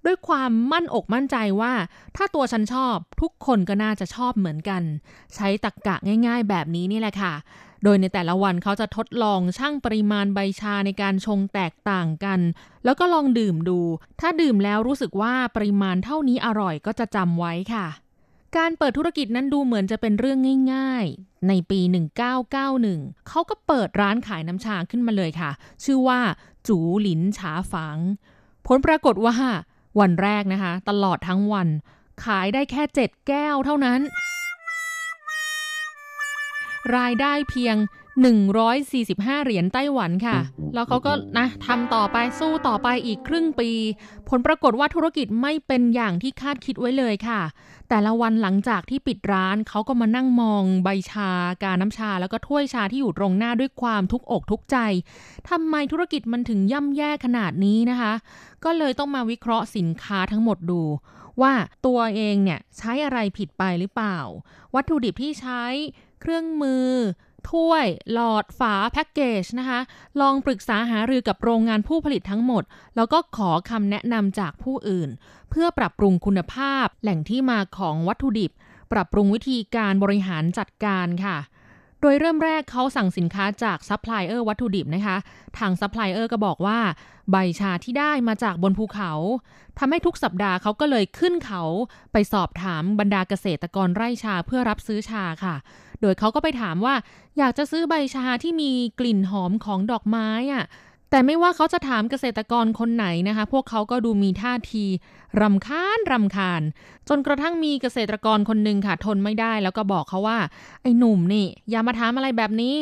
[0.06, 1.74] ด้วยความมั่นอกมั่นใจว่า
[2.16, 4.84] ถ้าตัวฉันชอบทุกคนก็น่าจะชอบเหมือนกัน
[5.36, 5.96] ใช้ตักกะ
[6.28, 7.34] ง่าย ๆ แบบนี้นี่แหละค่ะ
[7.84, 12.40] โดยในแต่ละวันเขาจะทดลองชั่งปริมาณใบชาในการชงแตกต่างกัน
[12.86, 13.80] แล้วก็ลองดื่มดู
[14.20, 17.88] ถ้าดื่มแล้วรู้สึกว่าปริมาณเท่านี้อร่อยก็จะจำไว้ค่ะ
[18.58, 20.40] การเปิดธุรกิจนั้นดูเหมือนจะเป็นเรื่อง
[20.74, 21.80] ง่าย ๆ ในปี
[22.54, 25.52] 1991 เขาก็เปิดร้านขายน้ำชาขึ้นมาเลยค่ะ
[25.84, 26.20] ชื่อว่า
[26.68, 27.98] จูหลินฉาฝัง
[28.68, 29.36] ผลปรากฏว่า
[30.00, 31.68] วันแรกนะคะ ตลอดทั้งวัน
[32.26, 34.00] ขายได้แค่ 7 แก้วเท่านั้น
[36.98, 37.76] รายได้เพียง
[38.24, 40.38] 145 เหรียญไต้หวันค่ะ
[40.74, 43.70] แล้วเขาก็นะทำต่อไปสู้ต่อไปอีกครึ่งปี
[44.30, 47.42] ผลปรากฏว่าธุรกิจไม่เป็นอย่างที่คาดคิดไว้เลยค่ะ
[47.90, 51.32] แต่ละวันหลังจากที่ปิดร้านเขาก็มานั่งมองใบชา
[51.64, 54.78] การน้ำชาแล้วก็ถ้วยชาที่อยู่ตรงหน้าด้วยความทุกอกทุกใจ
[55.50, 58.14] ทำไมธุรกิจมันถึงย่ำแย่ขนาดนี้นะคะ
[58.64, 60.82] ก็เลยต้องมาวิเคราะห์สินค้าทั้งหมดดู
[61.42, 61.54] ว่า
[61.86, 64.18] ตัวเองเนี่ยใช้อะไรผิดไปหรือเปล่า
[64.76, 65.64] วัตถุดิบที่ใช้
[66.22, 66.88] เครื่องมือ
[67.50, 69.80] ถ้วย หลอดฝาแพ็กเกจนะคะ
[70.22, 72.64] ลองปรึกษาหารือกับโรงงานผู้ผลิตทั้งหมด
[72.96, 75.10] แล้วก็ขอคำแนะนำจากผู้อื่น
[75.50, 78.52] เพื่อปรับปรุงคุณภาพ แหล่งที่มาของวัตถุดิบ
[78.92, 81.38] ปรับปรุงวิธีการบริหารจัดการค่ะ
[82.02, 85.18] โดยเริ่มแรกเขาสั่งสินค้าจากซัพพลายเออร์วัตถุดิบนะคะ
[85.58, 86.80] ทางซัพพลายเออร์ก็บอกว่า
[87.32, 89.12] ใบชาที่ได้มาจากบนภูเขา
[89.80, 91.64] ทำให้ทุกสัปดาห์เขาก็เลยขึ้นเขา
[92.12, 95.56] ไปสอบถามบรรดาเกษตรกรไร่ชาเพื่อรับซื้อชาค่ะ
[96.02, 96.96] โดยเขาก็ไปถามว่า
[97.38, 100.66] อยากจะซื้อใบชาที่มีกลิ่นหอมของดอกไม้อะ
[101.16, 104.86] แต่ไม่ว่าเขาจะถามเกษตรกรคนไหนนะคะ พวกเขาก็ดูมีท่าที
[105.42, 106.62] รำคาญรำคาญ
[107.10, 110.40] จนกระทั่งมีเกษตรกรคนหนึ่งค่ะ ทนไม่ได้แล้วก็บอกเขาว่า
[110.82, 112.78] ไอ้หนุ่มนี่ อย่ามาถามอะไรแบบนี้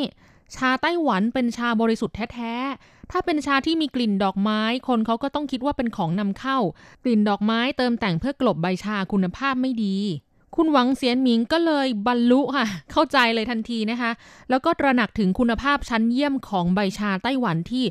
[0.55, 6.57] ชาไต้หวันเป็นชาบริสุทธิ์แท้ๆ ถ้าเป็นชาที่มีกลิ่นดอกไม้ คนเขาก็ต้องคิดว่าเป็นของนำเข้า
[7.03, 9.95] กลิ่นดอกไม้เติมแต่งเพื่อกลบใบชาคุณภาพไม่ดี
[10.57, 14.11] คุณหวังเสียนหมิงก็เลยบรรลุค่ะ เข้าใจเลยทันทีนะคะ
[14.49, 17.83] แล้วก็ตระหนักถึงคุณภาพชั้นเยี่ยมของใบชาไต้หวันที่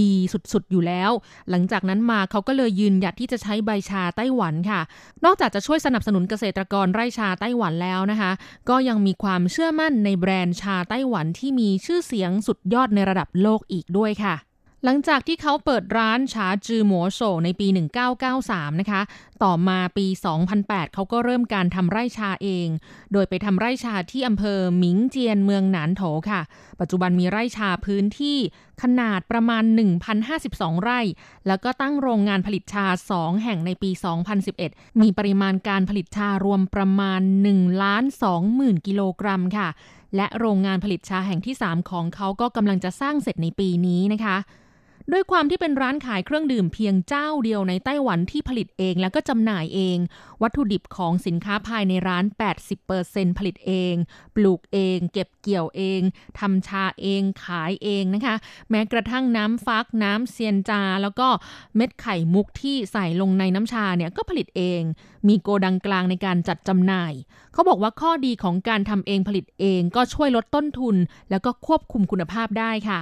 [0.00, 0.12] ดี
[0.52, 1.10] สุดๆอยู่แล้ว
[1.50, 4.80] หลังจากนั้นมาเขาก็เลยยืนหยัดที่จะใช้ใบชาไต้หวันค่ะ
[5.24, 8.30] นอกจากจะช่วยสนับสนุนเกษตรกรไร่ชาไต้หวันแล้วนะคะ
[8.68, 14.47] ก็ยังมีความเชื่อมั่นในแบรนด์ชาไต้หวันที่มีชื่อเสียงสุดยอดในระดับโลกอีกด้วยค่ะ
[14.84, 17.68] หลังจากที่เขาเปิดร้านชาจือหมัวโฉในปี
[18.24, 19.02] 1993 นะคะ
[19.42, 20.06] ต่อมาปี
[20.50, 22.68] 2008 เขาก็เริ่มการทำไร่ชาเอง
[23.12, 26.40] โดยไปทำไร่ชาที่อำเภอหมิงเจียนเมืองหนานโถค่ะ
[26.80, 28.38] ปัจจุบันมีไร่ชาพื้นที่
[28.82, 29.64] ขนาดประมาณ
[30.24, 31.00] 1,052 ไร่
[31.46, 33.90] แล้วก็ตั้งโรงงานผลิตชา 2 แห่งในปี
[34.44, 37.20] 2011 มีปริมาณการผลิตชารวมประมาณ
[37.52, 38.04] 1ล้าน
[38.44, 39.68] 20,000กิโลกรัมค่ะ
[40.16, 44.38] และโรงงานผลิตชาแห่งที่ 3 ของเขาก็กำลังจะสร้างเสร็จในปีนี้นะคะ
[45.12, 49.98] ด้วยความที่เป็นร้านขายเครื่องดื่มเพียงเจ้าเดียวในไต้หวันที่ผลิตเองแล้วก็จำหน่ายเอง
[50.42, 52.24] วัตถุดิบของสินค้าภายในร้าน
[52.80, 53.94] 80%ผลิตเอง
[54.34, 56.00] ปลูกเอง เก็บเกี่ยวเอง
[56.38, 58.36] ทำชาเองขายเองนะคะ
[58.70, 61.28] แม้กระทั่งน้ำฟักน้ำเซียนจา แล้วก็
[61.76, 64.82] เม็ดไข่มุกที่ใส่ลงในน้ำชาเนี่ยก็ผลิตเอง
[65.28, 67.12] มีโกดังกลางในการจัดจำหน่าย
[67.52, 70.96] เขาบอกว่าข้อดีของการทำเองผลิตเองก็ช่วยลดต้นทุน
[71.30, 73.00] แล้วก็ควบคุมคุณภาพได้ค่ะ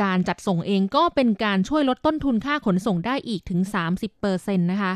[0.00, 3.60] การจัดส่งเองก็เป็นการช่วยลดต้นทุนค่าขนส่งได้อีกถึง
[4.14, 4.94] 30%นะคะ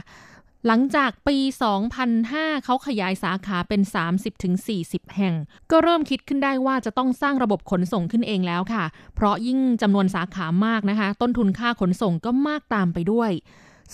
[0.67, 1.37] หลังจากปี
[2.03, 3.81] 2005 เขาขยายสาขาเป็น
[4.49, 5.35] 30-40 แห่ง
[5.71, 8.85] ก็เริ่มคิดขึ้นได้ว่าจะต้องสร้างระบบขนส่งขึ้นเองแล้วค่ะ
[9.15, 13.31] เพราะยิ่งจำนวนสาขามากนะคะ ต้นทุนค่าขนส่งก็มากตามไปด้วย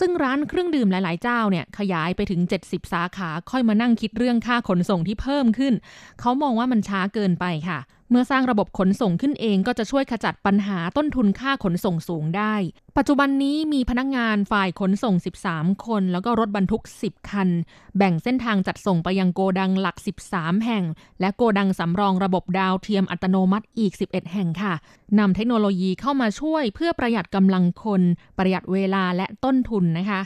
[0.01, 5.75] ซึ่งร้านเครื่องดื่มหลาย ๆ เจ้าเนี่ยขยายไปถึง 70 สาขาค่อยมานั่งคิดเรื่องค่าขนส่งที่เพิ่มขึ้น
[6.21, 7.79] เขามองว่ามันช้าเกินไปค่ะ
[8.11, 12.55] เมื่อสร้างระบบขนส่งขึ้นเองก็จะช่วยขจัดปัญหาต้นทุนค่าขนส่งสูงได้
[12.97, 15.15] ปัจจุบันนี้มีพนักงานฝ่ายขนส่ง
[15.49, 17.49] 13 คน แล้วก็รถบรรทุก 10 คัน
[17.97, 19.97] แบ่งเส้นทางจัดส่งไปยังโกดังหลัก
[20.31, 20.85] 13 แห่ง
[21.21, 24.75] และโกดังสำรองระบบดาวเทียมอัตโนมัติอีก 11 แห่งค่ะ
[25.19, 28.03] นำเทคโนโลยีเข้ามาช่วยเพื่อประหยัดกำลังคน
[28.39, 30.21] ประหยัดเวลาและต้นทุนนะคะ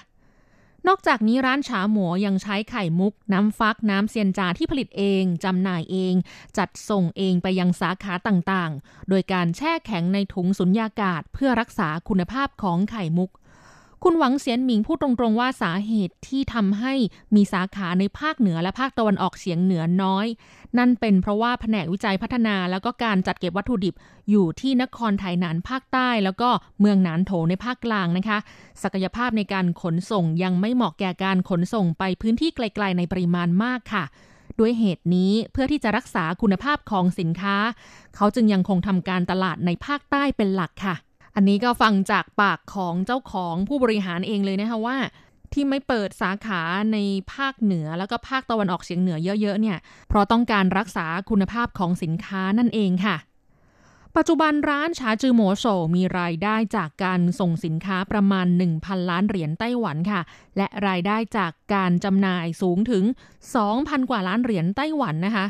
[0.89, 6.15] นอกจากนี้ร้านฉาหมัวยังใช้ไข่มุก น้ำฟักน้ำเซียนจาที่ผลิตเองจำหน่ายเอง
[6.59, 13.31] จัดส่งเองไปยังสาขาต่างๆ โดยการแช่แข็งในถุงสุญญากาศเพื่อรักษาคุณภาพของไข่มุก
[14.07, 16.95] คุณหวังเสียนหมิงพูดตรงๆว่าสาเหตุที่ทำให้
[17.35, 20.27] มีสาขาในภาคเหนือและภาคตะวันออกเฉียงเหนือน้อย
[20.79, 23.95] นั่นเป็นเพราะว่าแผนกวิจัยพัฒนาแล้วก็การจัดเก็บวัตถุดิบ
[24.31, 26.49] อยู่ที่นครไทยนานภาคใต้ แล้วก็
[26.81, 28.39] เมืองนานโถในภาคกลางนะคะ
[28.83, 34.05] ศักยภาพในการขนส่งยังไม่เหมาะแก่การขนส่งไปพื้นที่ไกล ๆ ในปริมาณมากค่ะ
[34.59, 37.57] ด้วยเหตุนี้เพื่อที่จะรักษาคุณภาพของสินค้า
[38.17, 40.97] เขาจึงยังคงทำการตลาดในภาคใต้เป็นหลักค่ะ
[41.35, 44.97] อันนี้ก็ฟังจากปากของเจ้าของผู้บริหารเองเลยนะคะว่า
[45.53, 46.99] ที่ไม่เปิดสาขาใน
[47.33, 53.17] ภาคเหนือแล้วก็ภาคตะวันออกเฉียงเหนือเยอะๆเนี่ย เพราะต้องการรักษาคุณภาพของสินค้านั่นเองค่ะ
[54.17, 55.65] ปัจจุบันร้านชาจือโมโซ
[55.97, 58.47] มีรายได้จากการส่งสินค้าประมาณ
[58.79, 60.21] 1,000 ล้านเหรียญไต้หวันค่ะ
[60.57, 63.05] และรายได้จากการจำหน่ายสูงถึง
[63.57, 65.47] 2,000 กว่าล้านเหรียญไต้หวันนะคะ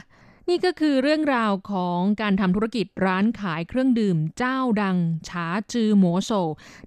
[0.48, 4.96] นี่ก็คือเรื่องราวของการทำธุรกิจร้านขายเครื่องดื่มเจ้าดัง
[5.28, 6.30] ชาจือโมโซ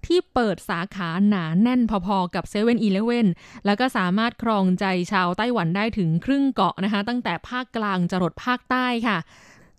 [0.06, 3.28] ที่เปิดสาขาหนาแน่นพอๆกับเซเว่นอีเลเว่น
[3.66, 9.18] แล้วก็สามารถครองใจชาวไต้หวันได้ถึงครึ่งเกาะนะคะ ตั้งแต่ภาคกลางจรดภาคใต้ค่ะ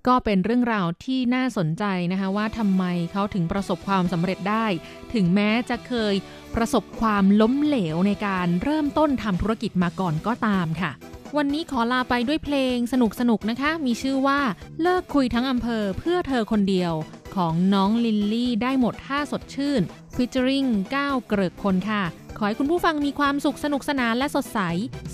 [0.08, 4.66] ก็เป็นเรื่องราวที่น่าสนใจนะคะว่าทำไมเขาถึงประสบความสำเร็จได้
[5.14, 6.14] ถึงแม้จะเคย
[6.54, 10.90] ประสบความล้มเหลวในการเริ่มต้นทำธุรกิจมาก่อนก็ตามค่ะ
[11.36, 14.40] วันนี้ขอลาไปด้วยเพลงสนุกสนุกนะคะ มีชื่อว่า
[14.82, 16.92] เลิกคุยทั้งอำเภอเพื่อเธอคนเดียว
[17.36, 19.82] ของน้องลินลี่ได้หมดท่าสดชื่น
[20.14, 20.64] ฟิชเจอริง
[20.96, 22.02] ก้าวเกริกพลค่ะ
[22.36, 24.58] ขอให้คุณผู้ฟังมีความสุขสนุกสนานและสดใส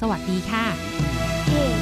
[0.01, 1.82] สวัสดีค่ะ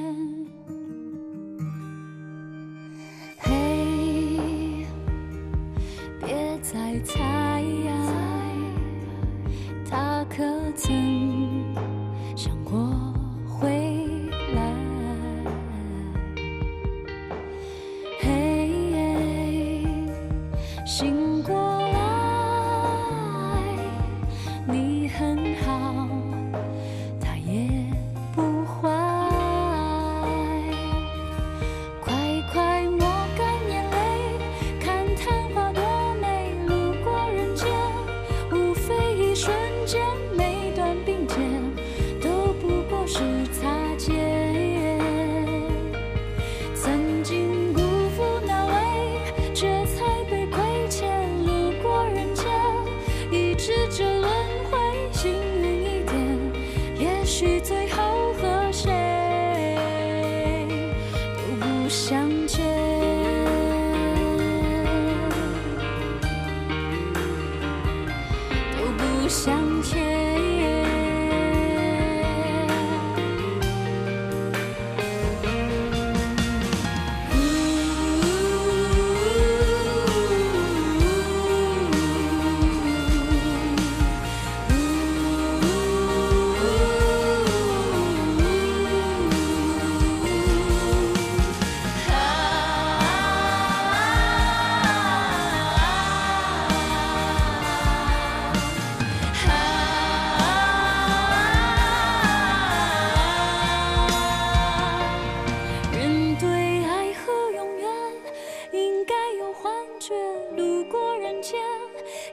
[0.00, 0.79] again.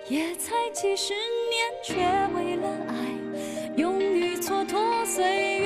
[0.07, 1.95] 也才几十年，却
[2.35, 2.93] 为了爱
[3.75, 5.56] 勇于蹉跎岁月。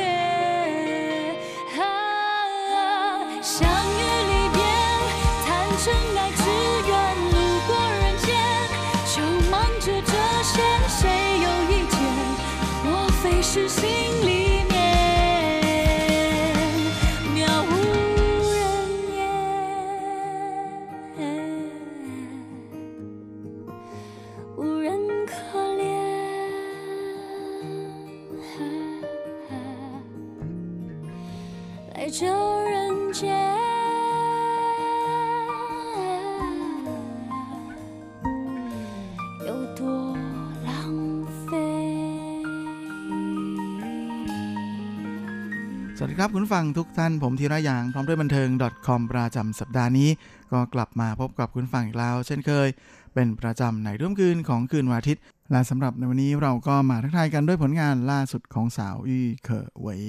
[46.32, 48.50] ครับคุณฟังทุกท่านผมธีระยางพร้อมด้วยบันเทิง
[48.88, 50.10] .com ประจำสัปดาห์นี้
[50.52, 52.68] ก็กลับมาพบกับคุณฟังอีกแล้ว เช่นเคย
[53.14, 55.22] เป็นประจำในรุ่มคืนของคืนวันอาทิตย์
[55.52, 60.02] และสำหรับในวันนี้เราก็มาทักทายกันด้วยผลงานล่าสุดของสาวอี้เคอเหวย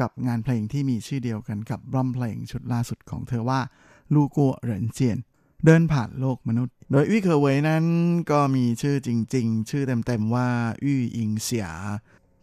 [0.00, 3.60] กับงานเพลงที่มีชื่อเดียวกันกับบรัมเพลงชุดล่าสุดของเธอว่า
[4.14, 5.18] ลูกัวเหรินเจียน
[5.64, 7.84] เดินผ่านโลกมนุษย์ โดยอี้เคอเหวยนั้น
[8.30, 10.48] ก็มีชื่อจริง ๆ ชื่อเต็มๆว่า
[10.82, 11.68] อี้อิงเสีย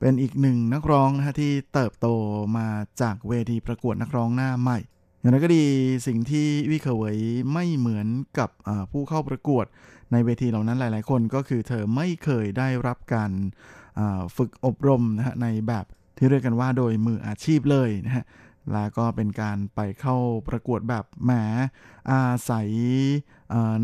[0.01, 2.07] เป็นอีกหนึ่งนักร้องนะฮะที่เติบโต
[2.57, 2.67] มา
[3.01, 4.79] จากเวทีประกวดนักร้องหน้าใหม่
[5.19, 5.63] อย่างไรก็ดี
[6.07, 7.17] สิ่งที่วิเคเวย
[7.53, 8.07] ไม่เหมือน
[8.39, 8.49] กับ
[8.91, 9.65] ผู้เข้าประกวด
[10.11, 13.31] ในเวทีเหล่านั้นหลาย ๆ คนก็คือเธอไม่เคยได้รับการ
[14.37, 15.85] ฝึกอบรมนะฮะในแบบ
[16.17, 18.23] ที่เรียกกันว่าโดยมืออาชีพเลยนะฮะ
[18.73, 21.31] แล้วก็เป็นการไปเข้าประกวดแบบแหม
[22.11, 22.69] อาศัย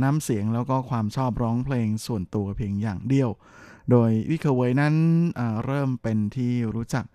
[0.04, 3.30] น้ำเสียงแล้วก็ความชอบร้องเพลงส่วนตัวเพียงอย่างเดียว
[3.92, 4.96] โดยวิเคเวยนั้น
[5.66, 7.06] เริ่มเป็นที่รู้จัก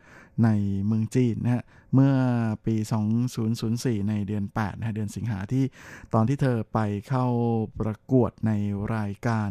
[0.45, 0.49] ใน
[0.87, 1.65] เมืองจีนนะฮะ
[1.95, 2.15] เมื่อ
[2.67, 2.77] ปี
[3.43, 5.65] 2004 ในเดือน 8 นะฮะเดือนสิงหาที่
[6.15, 7.27] ตอนที่เธอไปเข้า
[7.81, 8.53] ประกวดใน
[8.97, 9.51] รายการ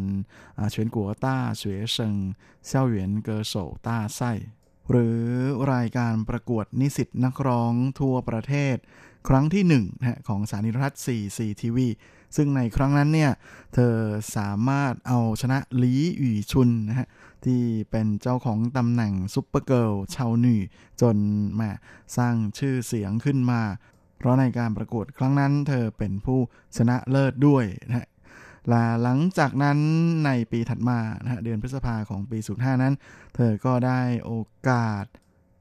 [0.72, 2.16] เฉียนกัวต้าเสวยเซิง
[2.66, 3.54] เซี่ยวเหวียนเกอโซ
[3.86, 4.32] ต้าไส้
[4.90, 5.22] หรือ
[5.74, 8.78] รายการประกวดนิสิตนักร้องทั่วประเทศ
[9.28, 11.88] ครั้งที่1นะฮะของสานิรัฐ4 4ทีวี
[12.36, 13.32] ซึ่งในครั้งนั้นเนี่ย
[13.74, 13.96] เธอ
[14.36, 17.08] สามารถเอาชนะลีหยู่ชุนนะฮะ
[17.46, 17.62] ที่
[17.92, 20.60] เป็นเจ้าของตำแหน่งซุปเปอร์เกิลชาวหนี่
[21.02, 21.18] จน
[21.60, 21.70] มา
[22.18, 23.62] สร้างชื่อเสียงขึ้นมา
[24.18, 26.40] เพราะในการประกวดครั้งนั้น เธอเป็นผู้
[26.78, 28.08] ชนะเลิศด้วยนะฮะ
[28.70, 29.80] และหลังจากนั้น
[30.26, 32.94] ในปีถัดมานะฮะเดือนพฤษภาของปี 05 นั้น
[33.36, 34.34] เธอก็ได้โอ
[34.70, 35.06] กาส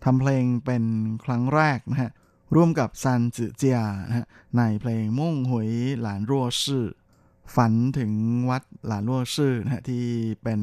[0.05, 0.85] ทำเพลงเป็น
[1.25, 2.11] ครั้งแรกนะฮะ
[2.55, 3.79] ร่วมกับซันจือเจีย
[4.09, 4.27] นะฮะ
[4.59, 5.71] ในเพลงม่งหวย
[6.01, 6.87] หลานรัวชื่อ
[7.55, 8.13] ฝันถึง
[8.51, 10.05] วัดหลานรั่วชื่อนะฮะที่
[10.43, 10.61] เป็น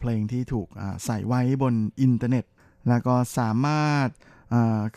[0.00, 0.68] เพลงที่ถูก
[1.04, 2.44] ใส่ไว้บนอินเทอร์เน็ต
[2.88, 4.08] แล้วก็สามารถ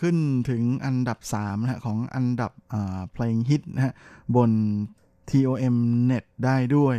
[0.02, 0.18] ขึ้น
[0.50, 2.52] ถึงอันดับ3นะของอันดับ
[3.14, 3.94] เพลงฮิตนะฮะ
[4.36, 4.52] บน
[5.30, 5.78] TOM
[6.10, 6.98] Net ได้ด้วย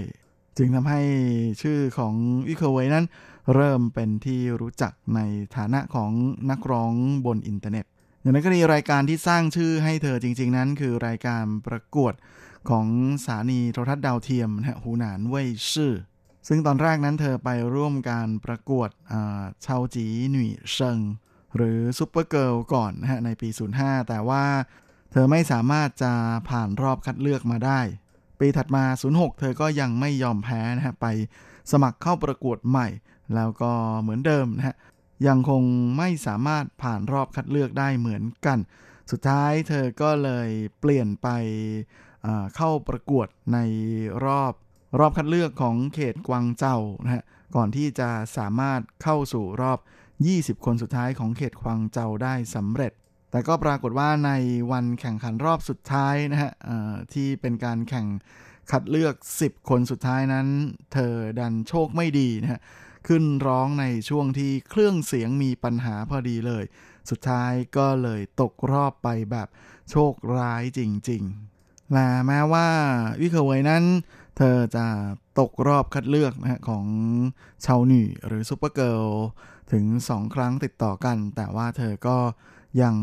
[0.57, 1.03] จึงทำให้
[1.63, 2.15] ชื่อของ
[2.49, 3.07] วิเคเวยนั้น
[3.55, 5.21] เริ่มเป็นที่รู้จักใน
[5.57, 6.11] ฐานะของ
[6.51, 6.93] นักร้อง
[7.27, 7.87] บนอินเทอร์เน็ต
[8.21, 12.15] อย่างนั้นก็มีรายการที่สร้างชื่อให้เธอจริง ๆ นั้น คือรายการประกวด
[12.71, 12.87] ของ
[13.25, 15.95] สถานีโทรทัศน์ดาวเทียมนะฮะหูหนานเว่ยชื่อ
[16.49, 18.91] ซึ่งตอนแรกนั้นเธอไปร่วมการประกวด
[19.67, 20.99] ชาวจีหนุ่ยเซิง
[21.57, 23.49] หรือ Super Girl ก่อนนะฮะในปี
[23.79, 24.45] 05 แต่ว่า
[25.13, 26.13] เธอไม่สามารถจะ
[26.49, 27.81] ผ่านรอบคัดเลือกมาได้
[28.39, 31.07] ปีถัดมา 06 เธอก็ยังไม่ยอมแพ้นะฮะไป
[31.73, 32.89] สมัครเข้าประกวดใหม่
[33.35, 34.75] แล้วก็เหมือนเดิมนะฮะ
[35.27, 35.63] ยังคง
[35.99, 38.59] ไม่สามารถผ่านรอบคัดเลือกได้เหมือนกัน
[39.11, 40.49] สุดท้ายเธอก็เลย
[40.81, 41.29] เปลี่ยนไป
[42.57, 43.59] เข้าประกวดใน
[44.27, 44.53] รอบ
[45.01, 47.25] รอบคัดเลือกของเขตกวางเจ้านะฮะ
[47.57, 49.79] ก่อนที่จะสามารถเข้าสู่รอบ
[50.61, 52.93] 20 คนสุดท้ายของเขตกวางเจ้าได้สำเร็จ
[53.31, 54.31] แต่ก็ปรากฏว่าใน
[54.73, 56.53] วันแข่งขันรอบสุดท้ายนะฮะ
[57.13, 58.07] ที่เป็นการแข่ง
[58.71, 60.47] คัดเลือก 10 คนสุดท้ายนั้น
[60.93, 62.61] เธอดันโชคไม่ดีนะฮะ
[63.07, 66.65] ขึ้นร้องในช่วงที่เครื่องเสียงมีปัญหาพอดีเลย
[67.11, 69.49] สุดท้ายก็เลยตกรอบไปแบบ
[69.91, 70.81] โชคร้ายจ
[71.11, 72.69] ริงๆและแม้ว่า
[73.21, 73.85] วิเคเวยนั้น
[74.37, 74.87] เธอจะ
[75.39, 76.87] ตกรอบคัดเลือกนะของ
[77.67, 79.03] ชาวหนี่หรือ Super Girl
[79.73, 82.19] ถึง 2 ครั้งติดต่อกัน แต่ว่าเธอก็
[82.83, 82.95] ยัง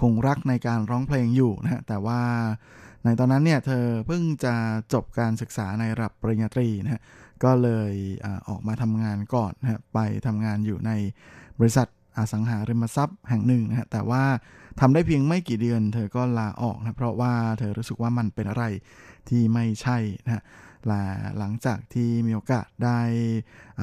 [0.00, 2.20] คงรักในการร้องเพลงอยู่นะฮะแต่ว่า
[3.04, 4.54] ในตอนนั้นเนี่ยเธอเพิ่งจะ
[4.92, 7.02] จบการศึกษาในระดับปริญญาตรีนะฮะ
[7.44, 7.92] ก็เลย
[8.24, 10.90] อออกมาทำงานก่อนนะไปทำงานอยู่ใน
[11.58, 14.24] บริษัทอสังหาริมทรัพย์แห่งหนึ่งนะฮะแต่ว่า
[14.80, 18.64] ทำได้เพียงไม่กี่เดือน เธอก็ลาออกนะเพราะว่าเธอรู้สึกว่ามันเป็นอะไร
[19.28, 20.42] ที่ไม่ใช่นะ
[20.86, 21.02] และ
[21.38, 23.00] หลังจากที่มีโอกาสได้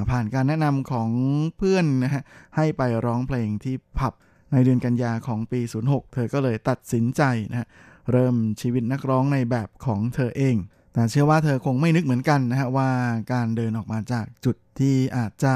[0.09, 1.09] ผ่านการแนะนำของ
[1.57, 2.23] เพื่อนนะฮะ
[2.55, 4.13] ให้ไปร้องเพลงที่ผับ
[4.51, 7.67] ในเดือนกันยาของปี 06 เธอก็เลยตัดสินใจนะฮะ
[8.11, 10.55] เริ่มชีวิตนักร้องในแบบของเธอเอง
[10.93, 12.89] แต่เชื่อว่าเธอคงไม่นึกเหมือนกันนะฮะว่า
[13.33, 15.53] การเดินออกมาจากจุดที่อาจจะ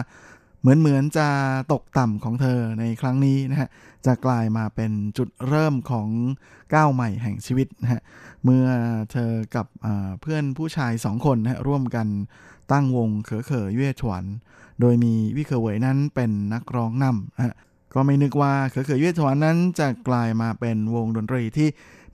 [0.61, 1.27] เหมือนเหมือนจะ
[1.73, 3.69] ตกต่ำของเธอในครั้งนี้นะฮะ
[4.05, 6.09] จะกลายมาเป็นจุดเริ่มของ
[6.73, 8.01] ก้าวใหม่แห่งชีวิตนะฮะ
[8.43, 8.65] เมื่อ
[9.11, 9.67] เธอกับ
[10.21, 12.07] เพื่อนผู้ชายสองคนนะฮะร่วมกัน
[12.71, 14.23] ตั้งวงเขอเขอเย่ฉวน
[14.81, 17.55] โดยมีวิเคเวยนั้นเป็นนักร้องนำนะฮะ
[17.93, 21.67] ก็ไม่นึกว่าเขอเขอเย่ฉวนนั้นจะกลายมาเป็นวงดนตรีที่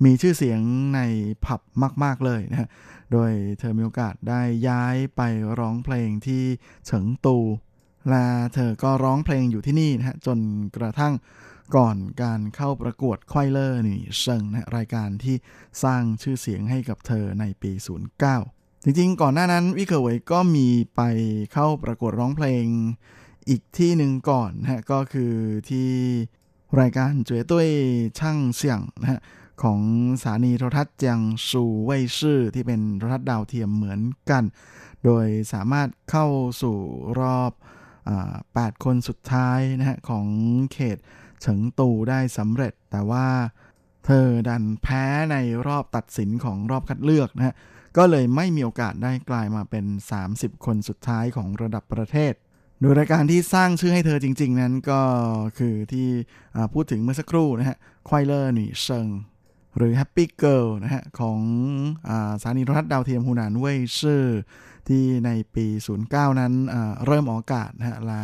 [0.05, 0.61] มีชื่อเสียง
[0.95, 0.99] ใน
[1.45, 1.61] ผับ
[2.03, 2.67] มาก ๆเลยนะฮะ
[3.11, 5.21] โดยเธอมีโอกาสได้ย้ายไป
[5.59, 6.43] ร้องเพลงที่
[6.85, 7.37] เฉิงตู
[8.09, 10.39] และเธอก็ร้องเพลงอยู่ที่นี่นะฮะจน
[10.77, 11.13] กระทั่ง
[11.75, 15.35] ก่อนการเข้าประกวดควายเลอร์นี่เซิงนะรายการที่
[15.83, 17.71] สร้างชื่อเสียงให้กับเธอในปี
[18.27, 21.01] 09 จริงๆ ก่อนหน้านั้นวิเคเวยก็มีไป
[21.53, 22.65] เข้าประกวดร้องเพลง
[23.49, 25.33] อีกที่หนึ่งก่อนนะก็คือ
[25.69, 25.89] ที่
[26.79, 27.67] รายการจุ๋ยตุ้ย
[28.19, 29.19] ช่างเสียงนะฮะ
[29.63, 29.81] ของ
[30.19, 34.43] สถานีโทรทัศน์เจียงซูเว่ยซื่อที่เป็นโทรทัศน์ดาวเทียมเหมือนกัน
[35.05, 36.27] โดยสามารถเข้า
[36.61, 36.77] สู่
[37.19, 37.51] รอบ
[38.17, 40.27] 8คนสุดท้ายนะฮะของ
[40.73, 40.97] เขต
[41.41, 43.27] เฉิงตูได้สำเร็จ แต่ว่า
[44.05, 45.35] เธอดันแพ้ใน
[45.67, 47.55] รอบตัดสินของรอบคัดเลือกนะฮะ
[47.97, 49.85] ก็เลยไม่มีโอกาสได้กลายมาเป็น
[50.25, 52.33] 30 คนสุดท้ายของระดับประเทศ
[52.79, 55.01] โดยรายการที่สร้างชื่อให้เธอจริง ๆ นั้นก็
[55.57, 56.07] คือที่
[56.73, 57.77] พูดถึงเมื่อสักครู่นะฮะ
[58.09, 59.07] ควายเลอร์หนีเซิง
[59.77, 61.39] หรือ Happy Girl นะฮะ ของ
[62.41, 64.25] สถานีโทรทัศน์ดาวเทียมฮูนานเว่ยชื่อ
[64.87, 65.65] ที่ในปี
[66.03, 66.53] 09 นั้น
[67.05, 68.23] เริ่มออกอากาศนะฮะลา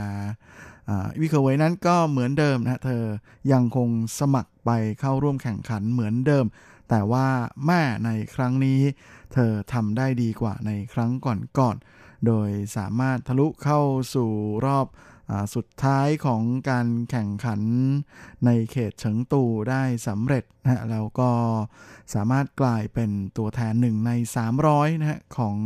[1.22, 3.04] วิเคอร์เวยนั้นก็เหมือนเดิมนะฮะ เธอ
[3.52, 3.90] ยังคง
[4.20, 6.46] สมัครไปเข้าร่วมแข่งขันเหมือนเดิม
[6.90, 7.28] แต่ว่า
[7.66, 8.80] แม่ในครั้งนี้
[9.34, 11.12] เธอทำได้ดีกว่าในครั้ง
[11.58, 13.82] ก่อนๆโดยสามารถทะลุเข้า
[14.16, 14.32] สู่
[14.66, 14.86] รอบ
[15.56, 17.62] สุดท้ายของการแข่งขัน
[18.46, 21.32] ในเขตเฉิงตูได้สำเร็จนะฮะแล้วก็
[22.14, 24.12] สามารถกลายเป็นตัวแทนหนึ่งใน
[24.58, 25.58] 300นะฮะของ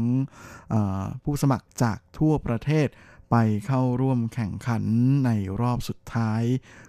[0.74, 0.76] อ
[1.24, 2.88] ผู้สมัครจากทั่วประเทศ
[3.32, 3.36] ไป
[3.68, 4.84] เข้าร่วมแข่งขัน
[5.26, 5.32] ใน
[5.62, 6.44] รอบสุดท้าย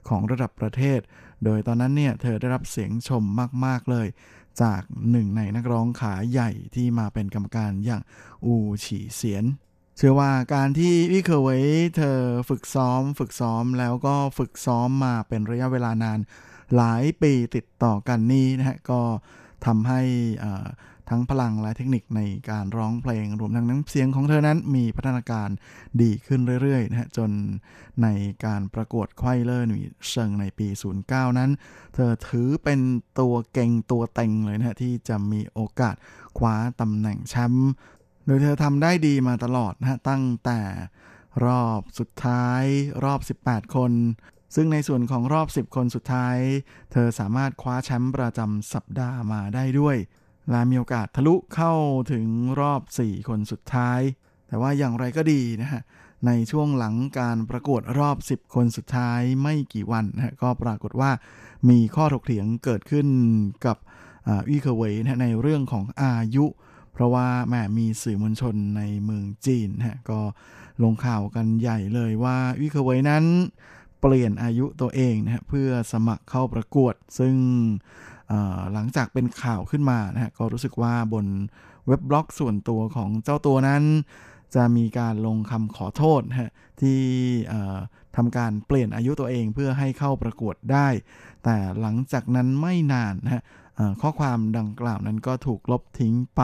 [0.08, 1.00] ของระดับประเทศ
[1.44, 3.24] โดยตอนนั้นเนี่ยเธอได้รับเสียงชม
[3.66, 4.06] มาก ๆ เลย
[4.62, 8.02] จากหนึ่งในนักร้องขาใหญ่ที่มาเป็นกรรมการอย่าง
[8.44, 8.54] อู
[8.84, 9.44] ฉีเสียน
[9.96, 11.58] เชื่อว่าการที่วิเคอร์ไว้
[11.96, 12.18] เธอ
[12.48, 16.18] ฝึกซ้อม ฝึกซ้อมแล้วก็ฝึกซ้อมมาเป็นระยะเวลานาน
[16.76, 19.00] หลายปีติดต่อกันนี้นะฮะก็
[19.66, 20.00] ทำให้
[21.08, 22.20] ทั้งพลังและเทคนิคใน
[22.50, 25.48] การร้องเพลง รวมทั้งน้ำเสียงของเธอนั้นมีพัฒนาการ
[26.02, 27.30] ดีขึ้นเรื่อยๆนะฮะจน
[28.02, 28.08] ใน
[28.44, 30.66] การประกวดไข้เลอร์หนุ่ยเซิงในปี
[31.02, 31.50] 09 นั้น
[31.94, 32.80] เธอถือเป็น
[33.20, 35.94] ตัวเก่งตัวเต็งเลยนะฮะที่จะมีโอกาส
[36.38, 37.72] คว้าตำแหน่งแชมป์
[38.26, 40.60] โดยเธอทำได้ดีมาตลอดนะฮะตั้งแต่
[41.46, 42.62] รอบสุดท้าย
[43.04, 43.92] รอบ 18 คน
[44.54, 46.36] ซึ่งในส่วนของรอบ 10 คนสุดท้าย
[46.92, 49.96] เธอสามารถคว้าแชมป์ประจำสัปดาห์มาได้ด้วย
[50.50, 51.74] และมีโอกาสทะลุเข้า
[52.12, 52.26] ถึง
[52.60, 54.00] รอบ 4 คนสุดท้าย
[54.48, 55.82] แต่ว่าอย่างไรก็ดีนะฮะ
[56.26, 61.10] ในช่วงหลังการประกวดรอบ 10 คนสุดท้ายไม่กี่วันนะฮะก็ปรากฏว่า
[61.68, 63.06] มีข้อถกเถียงเกิดขึ้น
[63.66, 63.76] กับ
[64.28, 66.46] อีเคอร์เวยนะในเรื่องของอายุ
[66.92, 70.20] เพราะว่าแหมมีสื่อมวลชนในเมืองจีนนะฮะก็
[70.82, 73.24] ลงข่าวกันใหญ่เลยว่าอีเคเวยนั้น
[74.00, 77.34] เปลี่ยนอายุตัวเองนะฮะเพื่อสมัครเข้าประกวด ซึ่ง
[78.72, 81.26] หลังจากเป็นข่าวขึ้นมานะฮะก็รู้สึกว่าบน
[81.86, 83.84] เว็บบล็อกส่วนตัวของเจ้าตัวนั้น
[84.54, 87.00] จะมีการลงคำขอโทษฮะที่
[88.16, 90.88] ทำการเปลี่ยนอายุตัวเองเพื่อให้เข้าประกวดได้
[91.44, 93.42] แต่หลังจากนั้นไม่นานนะฮะ
[94.00, 96.40] ข้อความดังกล่าวนั้นก็ถูกลบทิ้งไป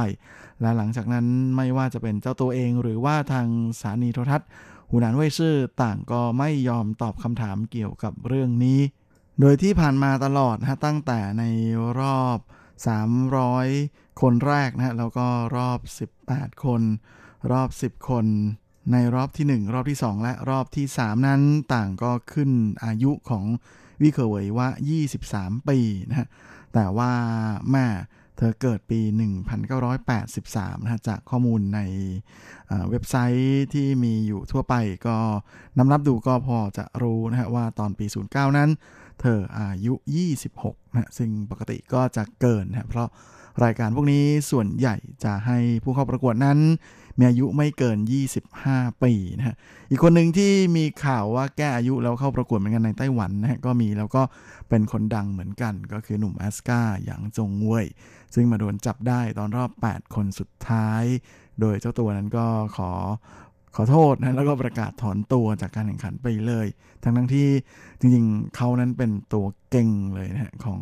[0.61, 1.27] และหลังจากนั้น
[1.57, 3.47] ไม่ว่าจะเป็นเจ้าตัวเองหรือว่าทาง
[3.79, 4.49] สถานีโทรทัศน์
[4.89, 8.81] หูหนานเว่ยซื่อต่างก็ไม่ยอมตอบคำถามเกี่ยวกับเรื่องนี้
[9.41, 11.45] โดยที่ผ่านมาตลอดนะตั้งแต่ใน
[12.01, 12.39] รอบ
[13.31, 15.27] 300 คนแรกนะแล้วก็
[15.57, 15.81] รอบ
[16.21, 16.83] 18 คน
[17.53, 18.27] รอบ 10 คน
[18.93, 21.43] ในรอบที่ 1 รอบที่ 2 และรอบที่ 3 นั้น
[21.75, 22.51] ต่างก็ขึ้น
[22.85, 23.45] อายุของ
[24.03, 24.69] วิเคอร์เวยว่า
[25.19, 25.79] 23 ปี
[26.11, 26.29] นะฮะ
[26.75, 27.13] แต่ว่า
[27.71, 27.87] แม่
[28.37, 29.01] เธอเกิดปี
[29.93, 31.81] 1983นะฮะจากข้อมูลใน
[32.91, 34.75] เว็บไซต์ที่มีอยู่ทั่วไป
[35.07, 35.17] ก็
[35.79, 38.71] นำรับดูก็พอจะรู้นะฮะว่าตอนปี 09 นั้น
[39.21, 39.95] เธออายุ
[40.45, 43.09] 26นะฮะซึ่งปกติก็จะเกินนะฮะเพราะ
[43.65, 46.59] รายการพวกนี้ส่วนใหญ่จะให้ผู้เข้าประกวดนั้น
[47.19, 47.99] มีอายุไม่เกิน
[48.51, 49.57] 25 ปีนะฮะ
[49.91, 54.23] อีกคนหนึ่งที่มีข่าวว่าแก้อายุแล้วเข้าประกวดเหมือนกันในไต้หวันนะฮะก็มีแล้วก็
[54.69, 57.87] เป็นคนดังเหมือนกัน ก็คือหนุ่มแอสกาหยางจงเว่ย
[58.35, 61.05] ซึ่งมาโดนจับได้ตอนรอบ 8 คนสุดท้าย
[61.61, 62.47] โดยเจ้าตัวนั้นก็
[62.77, 62.91] ขอ
[63.77, 66.67] ขอโทษนะแล้วก็ประกาศถอนตัวจากการแข่งขันไปเลย
[67.03, 67.49] ทั้งทั้งที่
[68.01, 70.81] จริงๆ เขานั้นเป็นตัวเก่งเลยนะของ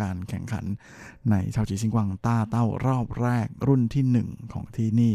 [0.00, 0.64] การแข่งขัน
[1.30, 5.14] ในชาวจีซิงกวางต้าเต้ารอบแรกรุ่นที่หนึ่งของที่นี่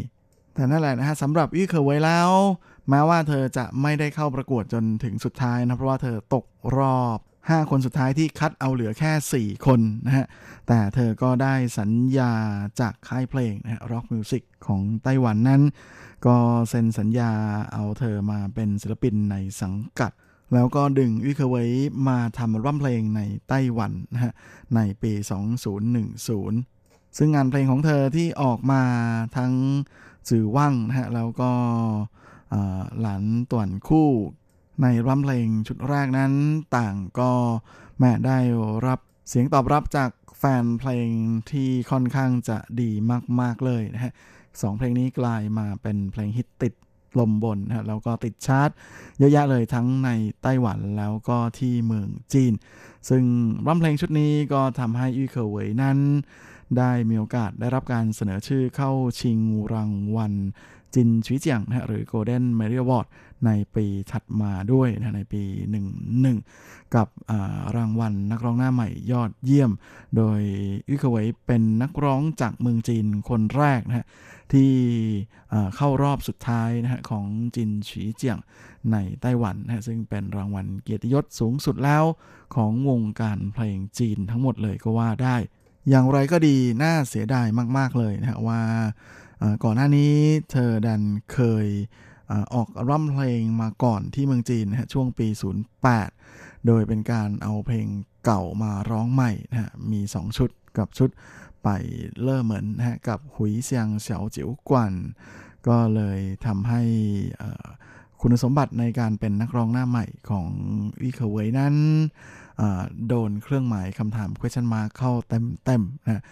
[0.54, 2.32] แต่นั่นแหละนะฮะสำหรับอี้เคอไว้แล้ว
[2.90, 6.46] แม้ว่าเธอจะไม่ได้เข้าประกวดจนถึงสุดท้ายนะเพราะว่าเธอตก
[6.78, 7.20] รอบ
[7.50, 10.26] 5 คนสุดท้ายที่คัดเอาเหลือแค่ 4 คนนะฮะ
[10.68, 12.32] แต่เธอก็ได้สัญญา
[12.80, 15.62] จากค่ายเพลงนะฮะ Rock Music ของไต้หวันนั้น
[16.26, 16.38] ก็
[16.70, 17.32] เซ็นสัญญา
[17.74, 20.12] เอาเธอมาเป็นศิลปินในสังกัด
[20.54, 21.64] แล้วก็ดึงวิเคอร์ไว้
[22.08, 24.34] มาทำอัลบั้มเพลงในไต้หวันนะฮะ
[24.76, 25.12] ในปี
[25.96, 28.84] 2010 ซึ่งงานเพลงของเธอที่ออกมา
[29.38, 29.54] ทั้ง
[30.30, 31.52] จือว่างนะฮะแล้วก็
[33.00, 34.10] หลานต่วนคู่
[34.82, 36.34] ในอัลบั้มเพลงชุดแรกนั้น
[36.78, 37.32] ต่างก็
[38.00, 38.40] แม่ได้
[38.88, 41.10] รับเสียงตอบรับจากแฟนเพลง
[41.52, 42.90] ที่ค่อนข้างจะดี
[43.42, 44.14] มาก ๆ เลยนะฮะ
[44.62, 46.74] สองเพลงนี้กลายมาเป็นเพลงฮิตติด
[47.20, 48.70] ลมบนนะฮะแล้วก็ติดชาร์ต
[49.20, 50.10] เยอะแยะเลยทั้งใน
[50.42, 52.54] ไต้หวันแล้วก็ที่เมืองจีน
[53.10, 53.24] ซึ่ง
[53.58, 55.98] อัลบั้มเพลงชุดนี้ก็ทำให้อีเคอร์เวยนั้น
[56.78, 59.40] ได้มีโอกาสได้รับการเสนอชื่อเข้าชิง
[59.74, 60.34] รางวัล
[60.94, 63.06] จินชีเจียงนะฮะหรือ Golden Melody Award
[63.46, 65.44] ในปีถัดมาด้วยนะในปี
[66.20, 67.08] 11 กับ
[67.76, 69.72] รางวัลนักร้องหน้าใหม่ยอดเยี่ยม
[70.18, 70.42] โดย
[70.90, 74.06] อิเคเวยเป็นนักร้องจากเมืองจีนคนแรกนะฮะ
[74.54, 74.72] ที่
[75.76, 77.26] เข้ารอบสุดท้ายนะฮะของ
[77.56, 78.38] จินฉีเจียง
[78.92, 82.04] ในไต้หวันนะซึ่งเป็นรางวัลเกียรติยศสูงสุดแล้ว
[82.56, 85.36] ของวงการเพลงจีนทั้งหมดเลยก็ว่าได้
[85.90, 88.62] อย่างไรก็ดีน่าเสียดายมาก ๆ เลยนะว่า
[89.64, 90.14] ก่อนหน้านี้
[90.52, 91.02] เธอดัน
[91.34, 91.68] เคย
[92.54, 95.28] ออกอัลบั้มเพลงมาก่อนที่เมืองจีนนะฮะช่วงปี
[95.98, 97.88] 08 โดยเป็นการเอาเพลง
[98.26, 101.10] เก่ามาร้องใหม่นะฮะมี 2 ชุดกับชุด
[101.64, 101.70] ไป
[102.22, 104.94] เล่อเหมือนนะฮะกับหุยเซียงเฉาจิ๋วกวน
[105.68, 106.82] ก็เลยทำให้
[108.22, 110.50] คุณสมบัติในการเป็นนักร้องหน้าใหม่ของ
[111.04, 111.76] วิเคเวยนั้น
[113.08, 115.12] โดนเครื่องหมายคำถาม question mark เข้า
[115.66, 116.24] เต็มๆนะ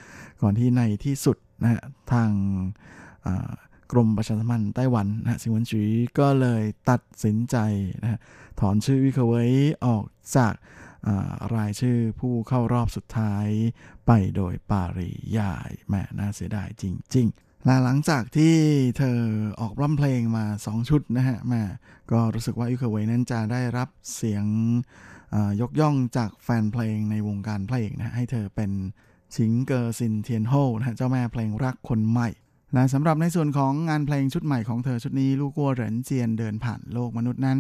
[0.42, 1.82] ก่อนที่ในที่สุดนะฮะ
[2.12, 2.30] ทาง
[3.92, 5.84] กรมประชาสัมพันธ์ไต้หวันนะสิงวันจี
[6.20, 7.58] ก็เลยตัดสินใจ
[8.02, 8.20] นะ
[8.60, 9.52] ถอนชื่อวิเคเวย
[9.86, 10.06] ออก
[10.38, 10.54] จาก
[11.56, 13.48] รายชื่อผู้เข้ารอบสุดท้าย
[14.08, 16.84] ไปโดยปาริยายแม่น่าเสียดายจ
[17.16, 18.56] ริง ๆ และหลังจากที่
[18.98, 19.20] เธอ
[19.60, 21.64] ออกร่ำเพลงมา 2 ชุดนะฮะแม่
[22.12, 24.46] ก็รู้สึกว่าอิคเวยนั้นจะได้รับเสียง
[25.62, 28.72] ยกย่องจากแฟนเพลงในวงการเพลงนะให้เธอเป็น
[29.36, 32.30] ชิงเกอร์ซินเทียนโฮนะเจ้าแม่เพลงรักคนใหม่
[32.74, 37.60] และสำหรับในส่วนของงานเพลงชุดใหม่ของเธอชุดนี้ ลูกกัวเหรินเจียนเดินผ่านโลกมนุษย์นั้น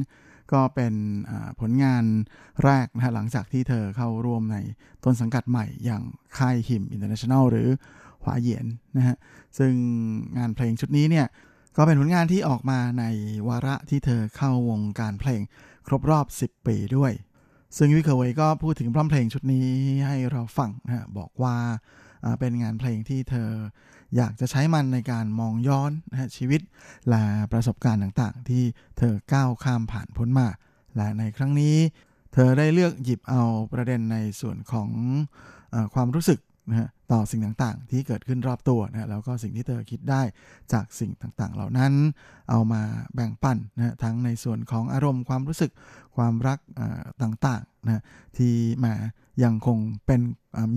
[0.54, 0.94] ก็เป็น
[1.60, 2.04] ผลงาน
[2.64, 4.58] แรกนะหลังจากที่เธอเข้าร่วมใน
[5.04, 6.04] ต้นสังกัดใหม่อย่าง
[6.38, 7.68] ค่าย HIM International หรือ
[8.22, 8.66] หวาเหยียน
[8.98, 9.18] นะฮะ
[9.58, 9.74] ซึ่ง
[10.38, 11.28] งานเพลงชุดนี้เนี่ย
[11.78, 13.04] ก็เป็นผลงานที่ออกมาใน
[13.48, 15.42] วาระที่เธอเข้าวงการเพลง
[15.88, 17.14] ครบรอบ 10 ปีด้วย
[17.78, 19.68] ซึ่งวิเคเวยก็พูดถึงพร้อมเพลงชุดนี้
[20.08, 21.56] ให้เราฟังนะบอกว่า
[22.40, 23.50] เป็นงานเพลงที่เธอ
[24.16, 26.62] อยากจะใช้มันในการมองย้อนนะชีวิต
[27.10, 28.64] และประสบการณ์ต่างๆ ที่
[28.98, 30.48] เธอก้าวข้ามผ่านพ้นมา
[30.96, 31.76] และในครั้งนี้
[32.34, 33.44] เธอได้เลือกหยิบเอา
[33.74, 34.90] ประเด็นในส่วนของ
[35.74, 36.40] อความรู้สึก
[36.70, 40.22] นะฮะต่อสิ่งต่างๆ ที่เกิดขึ้นรอบตัวนะแล้วก็สิ่งที่เธอคิดได้
[40.74, 41.94] จากสิ่งต่างๆ เหล่านั้น
[42.50, 42.82] เอามา
[43.16, 45.72] แบ่งปันนะทั้งในส่วนของอารมณ์ความรู้สึก
[46.16, 46.60] ความรัก
[47.24, 48.02] ต่างๆนะ
[48.38, 48.54] ที่
[48.84, 48.94] มา
[49.44, 50.22] ยังคงเป็น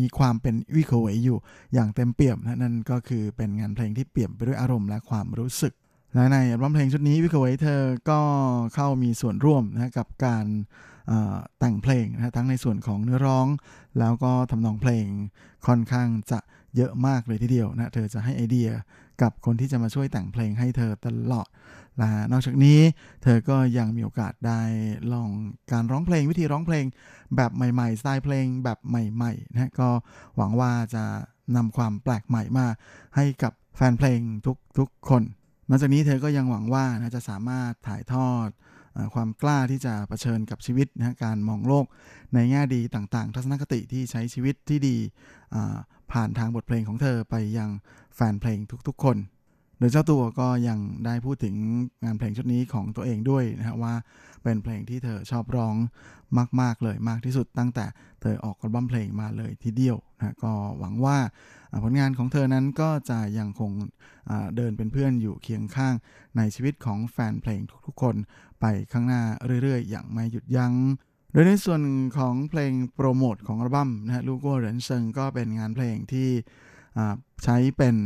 [0.00, 1.38] มีความเป็นวิโคเวอยู่
[1.74, 5.72] อย่างเต็มเปี่ยมนะนั่นก็คือเป็นงานเพลงที่เปี่ยมไปด้วยอารมณ์และความรู้สึก
[6.14, 8.20] และในอัลบั้มเพลงชุดนี้วิโคเวเธอก็
[8.74, 10.46] เข้ามีส่วนร่วมนะกับการ
[11.58, 13.46] แต่งเพลงนะทั้งในส่วนของเนื้อร้อง
[13.98, 15.06] แล้วก็ทำนองเพลง
[15.66, 16.38] ค่อนข้างจะ
[16.76, 18.68] เยอะมากเลยทีเดียวนะเธอจะให้ไอเดีย
[19.22, 21.48] กับคนที่จะมาช่วยแต่งเพลงให้เธอตลอด
[21.99, 22.78] และนอกจากนี้
[23.22, 24.61] เธอก็ยังมีโอกาสได้
[25.12, 25.30] ลอง
[25.72, 26.84] การร้องเพลงวิธีร้องเพลง
[27.36, 29.88] แบบใหม่ๆสไตล์เพลงแบบใหม่ๆนะก็
[30.36, 31.05] หวังว่าจะ
[31.57, 32.66] นำความแปลกใหม่มา
[33.16, 34.20] ให้กับแฟนเพลง
[34.78, 35.22] ทุกๆคน
[35.68, 38.49] นอกจากนี้เธอก็ยังหวังว่านะจะสามารถถ่ายทอด
[39.14, 41.86] ความกล้าที่จะะเผชิญกับชีวิตนะการมองโลก
[42.34, 44.97] ในแง่ดีต่างๆ ทัศนคติที่ใช้ชีวิตที่ดี
[46.12, 47.70] ผ่านทางบทเพลงของเธอไปยัง
[48.14, 49.16] แฟนเพลงทุกๆคน
[49.82, 51.54] ดยเจ้าตัวก็ยังได้พูดถึง
[52.04, 53.94] งานเพลงชุดนี้ของตัวเองด้วยนะฮะว่า
[54.42, 55.74] เป็นเพลงที่เธอชอบร้อง
[56.60, 57.86] มาก ๆ เลยมากที่สุดตั้งแต่
[58.20, 61.18] เธอออกอัลบั้มเพลงมาเลยทีเดียวนะก็หวังว่า
[61.84, 63.70] ผลงานของเธอนั้นก็จะยังคง
[64.56, 65.94] เดินเป็นเพื่อนอยู่เคียงข้าง
[66.36, 68.16] ในชีวิตของแฟนเพลงทุกๆคน
[68.60, 69.22] ไปข้างหน้า
[69.62, 70.72] เรื่อย ๆ อย่างไม่หยุดยัง้ง
[71.32, 71.82] โดยในส่วน
[72.18, 76.28] ของเพลงโปรโมทของอัลบั้มนะฮะลูโก้เหรินเซิงก็เป็นงานเพลงที่
[77.44, 77.96] ใช้เป็น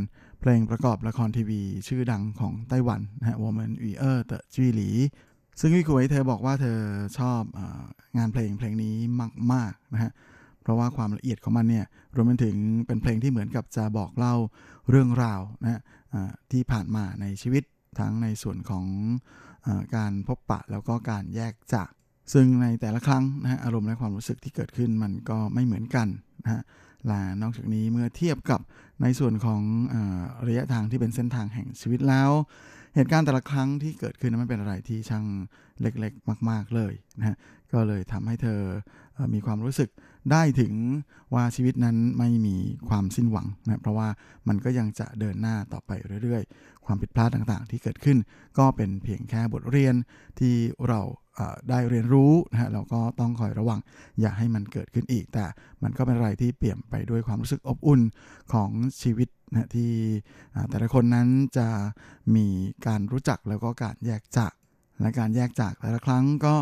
[0.41, 4.91] เพลงประกอบละครทีวี ชื่อดังของไต้หวันนะฮะวอร์มนวีเออร์เตอจีหลี
[5.61, 6.78] ซึ่งพี่คุยเธอบอกว่าเธอ
[7.18, 7.61] ชอบอ
[8.16, 8.95] งานเพลงเพลงนี้
[9.53, 10.12] มากๆนะฮะ
[10.62, 12.57] เพราะว่าความละเอียดของมันเนี่ยรวมไปถึง
[12.87, 14.34] เป็นเพลงที่เหมือนกับจะบอกเล่า
[14.91, 15.82] เรื่องราวนะ
[16.53, 17.62] ที่ผ่านมาในชีวิต
[17.99, 18.87] ทั้งในส่วนของ
[19.97, 21.91] การพบปะแล้วก็การแยกจาก
[22.32, 26.08] ซึ่งในแต่ละครั้งนะฮะอารมณ์และความรู้สึกที่เกิดขึ้นมันก็ไม่เหมือนกัน
[26.44, 26.62] นะฮะ
[27.06, 28.60] และนอกจากนี้เมื่อเทียบกับ
[29.02, 29.62] ในส่วนของ
[29.94, 29.96] อ
[30.48, 32.30] ระยะทางที่เป็นเส้นทางแห่งชีวิตแล้ว
[32.94, 35.24] เหตุการณ์แต่ละครั้งที่เกิดขึ้นมันเป็นอะไรที่ช่าง
[35.80, 37.36] เล็กๆ มาก ๆเลยนะฮะ
[37.72, 38.60] ก็เลยทำให้เธอ
[39.34, 39.90] มีความรู้สึก
[40.32, 40.72] ได้ถึง
[41.34, 42.56] ว่าชีวิตนั้นไม่มี
[42.88, 44.08] ความสิ้นหวังนะเพราะว่า
[44.48, 45.90] มันก็ยังจะเดินหน้าต่อไป
[46.22, 48.18] เรื่อยๆ ความผิดพลาดต่างๆ ที่เกิดขึ้น
[48.58, 49.94] ก็เป็นเพียงแค่บทเรียน
[50.40, 50.54] ที่
[50.88, 51.00] เรา
[51.70, 53.80] ได้เรียนรู้นะฮะเราก็ต้องคอยระวัง
[54.20, 55.44] อย่าให้มันเกิดขึ้นอีก แต่
[55.82, 58.00] มันก็เป็นอะไรที่เปี่ยมไปด้วยความรู้สึกอบอุ่น
[58.52, 58.70] ของ
[59.02, 59.90] ชีวิตนะที่
[60.70, 61.68] แต่ละคนนั้นจะ
[62.36, 62.46] มี
[62.86, 64.52] การรู้จักแล้วก็การแยกจาก
[65.00, 66.54] และการแยกจากแต่ละครั้งก็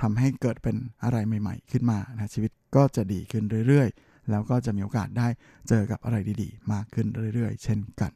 [0.00, 5.28] ทำให้เกิดเป็นอะไรใหม่ ๆ ขึ้นมานะชีวิต ก็จะดีขึ้นเรื่อยๆ แล้วก็จะมีโอกาสได้
[5.68, 8.12] เจอกับอะไรดีๆ มากขึ้นเรื่อยๆ เช่นกัน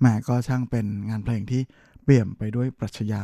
[0.00, 1.62] แม่ก็ช่างเป็นงานเพลงที่
[2.04, 3.22] เปี่ยมไปด้วยปรัชญา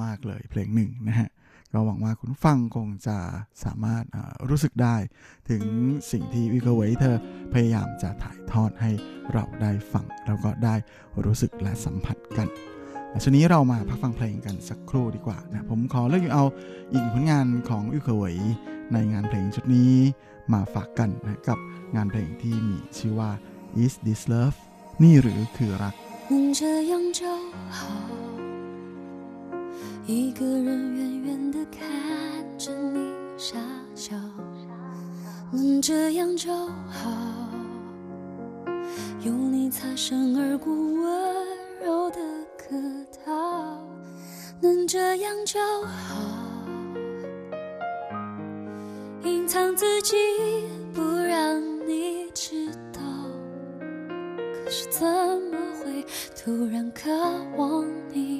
[0.00, 1.30] มาก ๆ เลยเพลงหนึ่งนะฮะ
[1.72, 3.18] ก็หวังว่าคุณฟังคงจะ
[3.64, 4.04] สามารถ
[4.48, 4.96] รู้สึกได้
[5.50, 5.64] ถึง
[6.12, 7.16] สิ่งที่วิกเวเธอ
[7.52, 8.90] พยายามจะถ่ายทอดให้
[9.32, 10.74] เราได้ฟัง แล้วก็ได้
[11.24, 12.48] รู้สึกและสัมผัสกัน
[13.23, 16.43] ช่วงนี้เรามาพักฟังเพลงกันสักครู่ดีกว่านะผมขอเลือกเอา
[16.93, 18.35] อีกผลงานของวิกเวย
[18.93, 19.93] ในงานเพลงชุดนี้
[20.53, 21.59] มาฝากกันนะกับ
[21.95, 23.31] งานเพลงที่มีชื่อว่า
[23.83, 24.57] Is This Love
[25.03, 25.95] นี่หรือคือรัก
[26.31, 27.21] 能这样就
[27.77, 27.79] 好，
[30.07, 31.77] 一个人远远地看
[32.63, 32.97] 着你
[33.47, 33.49] 傻
[34.03, 34.07] 笑，
[35.51, 36.45] 能这样就
[36.97, 37.01] 好，
[39.25, 41.03] 有你擦身而过温
[41.83, 42.19] 柔的
[42.68, 42.76] 可
[43.24, 43.80] 到，
[44.60, 46.16] 能这样就好，
[49.22, 50.14] 隐藏自己
[50.92, 51.58] 不让
[51.88, 53.00] 你知道。
[53.80, 56.04] 可是怎么会
[56.36, 57.10] 突然渴
[57.56, 58.37] 望你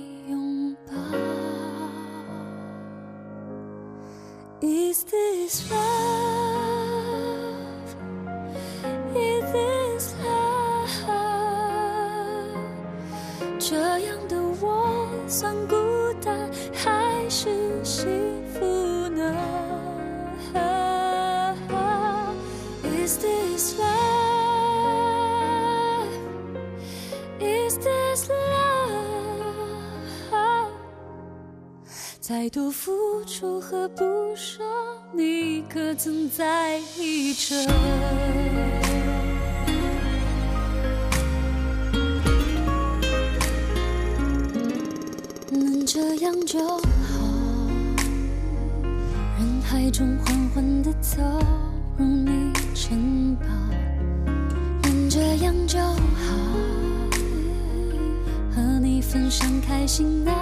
[32.51, 32.93] 多付
[33.27, 34.63] 出和不舍，
[35.13, 37.55] 你可曾在意着？
[45.51, 46.81] 能这样就好，
[49.39, 51.21] 人海中缓缓地走
[51.99, 53.47] 入你城堡，
[54.85, 55.97] 能这样就好。
[58.55, 60.33] 和你分享开心、的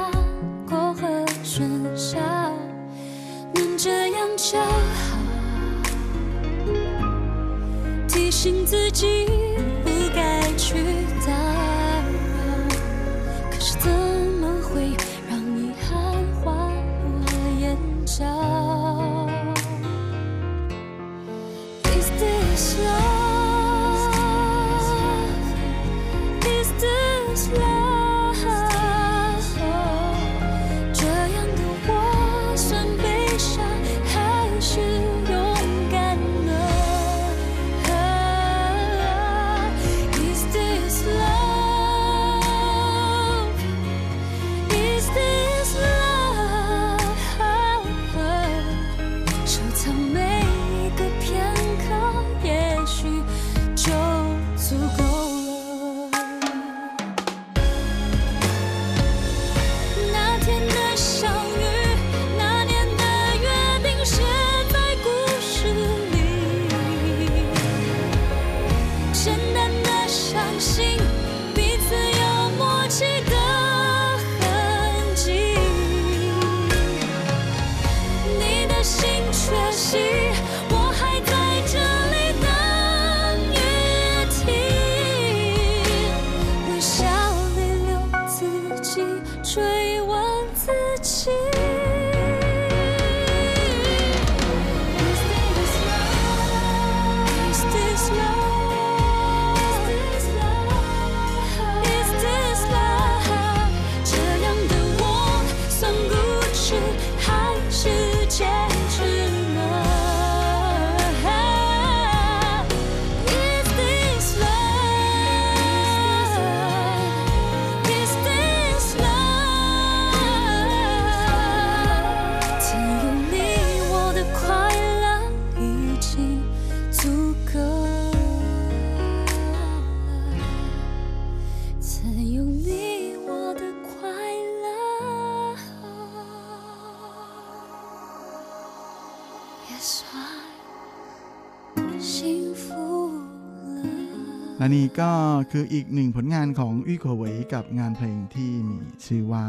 [145.01, 145.12] ก็
[145.51, 149.44] คืออีกหนึ่งผลงานของอุยโคเวยกับงานเพลงที่มีชื่อว่า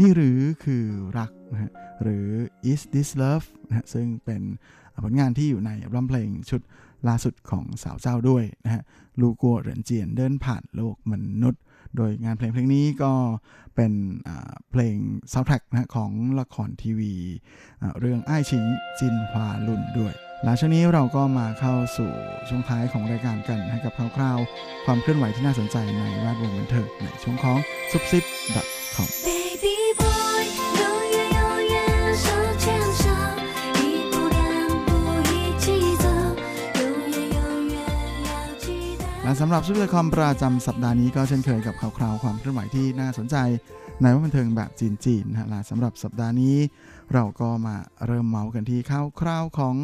[0.00, 0.84] นี่หรือคือ
[1.18, 1.72] รักนะฮะ
[2.02, 2.26] หรือ
[2.70, 4.42] Is This Love นะซึ่งเป็น
[5.04, 6.60] ผลงานที่อยู่ในอัลบั้มเพลงชุด
[7.08, 8.82] ล่าสุดของสาวเจ้าด้วยนะฮะ
[9.20, 11.62] ลูกัวเหรินเจียนเดินผ่านโลกมนุษย์
[11.96, 13.12] โดยงานเพลงเพลงนี้ก็
[13.74, 13.92] เป็น
[14.70, 14.96] เพลง
[15.32, 16.10] ซาวด์แทร็กนะฮะของ
[16.40, 17.14] ละครทีวี
[18.00, 18.64] เรื่องอ้ายชิง
[18.98, 20.14] จินฮวาลุนด้วย
[20.44, 22.10] หลังจากนี้เราก็มาเข้าสู่
[22.48, 27.58] ช่วงท้ายของรายการกันให้กับคร่าวๆ ความเคลื่อนไหวที่น่าสนใจในแวดวงบันเทิงในช่วงของ
[27.92, 28.24] ซุปซิป
[28.56, 29.08] ดับ .com
[39.22, 43.36] และสำหรับชุดละครประจำสัปดาห์นี้ก็เช่นเคยกับข่าวคราวความเคลื่อนไหวที่น่าสนใจ
[44.02, 46.56] ในวันบันเทิงแบบจีนๆนะฮะสำหรับสัปดาห์นี้
[47.14, 47.76] เราก็มา
[48.06, 49.76] เริ่มเมาส์กันที่ข่าวคราวของ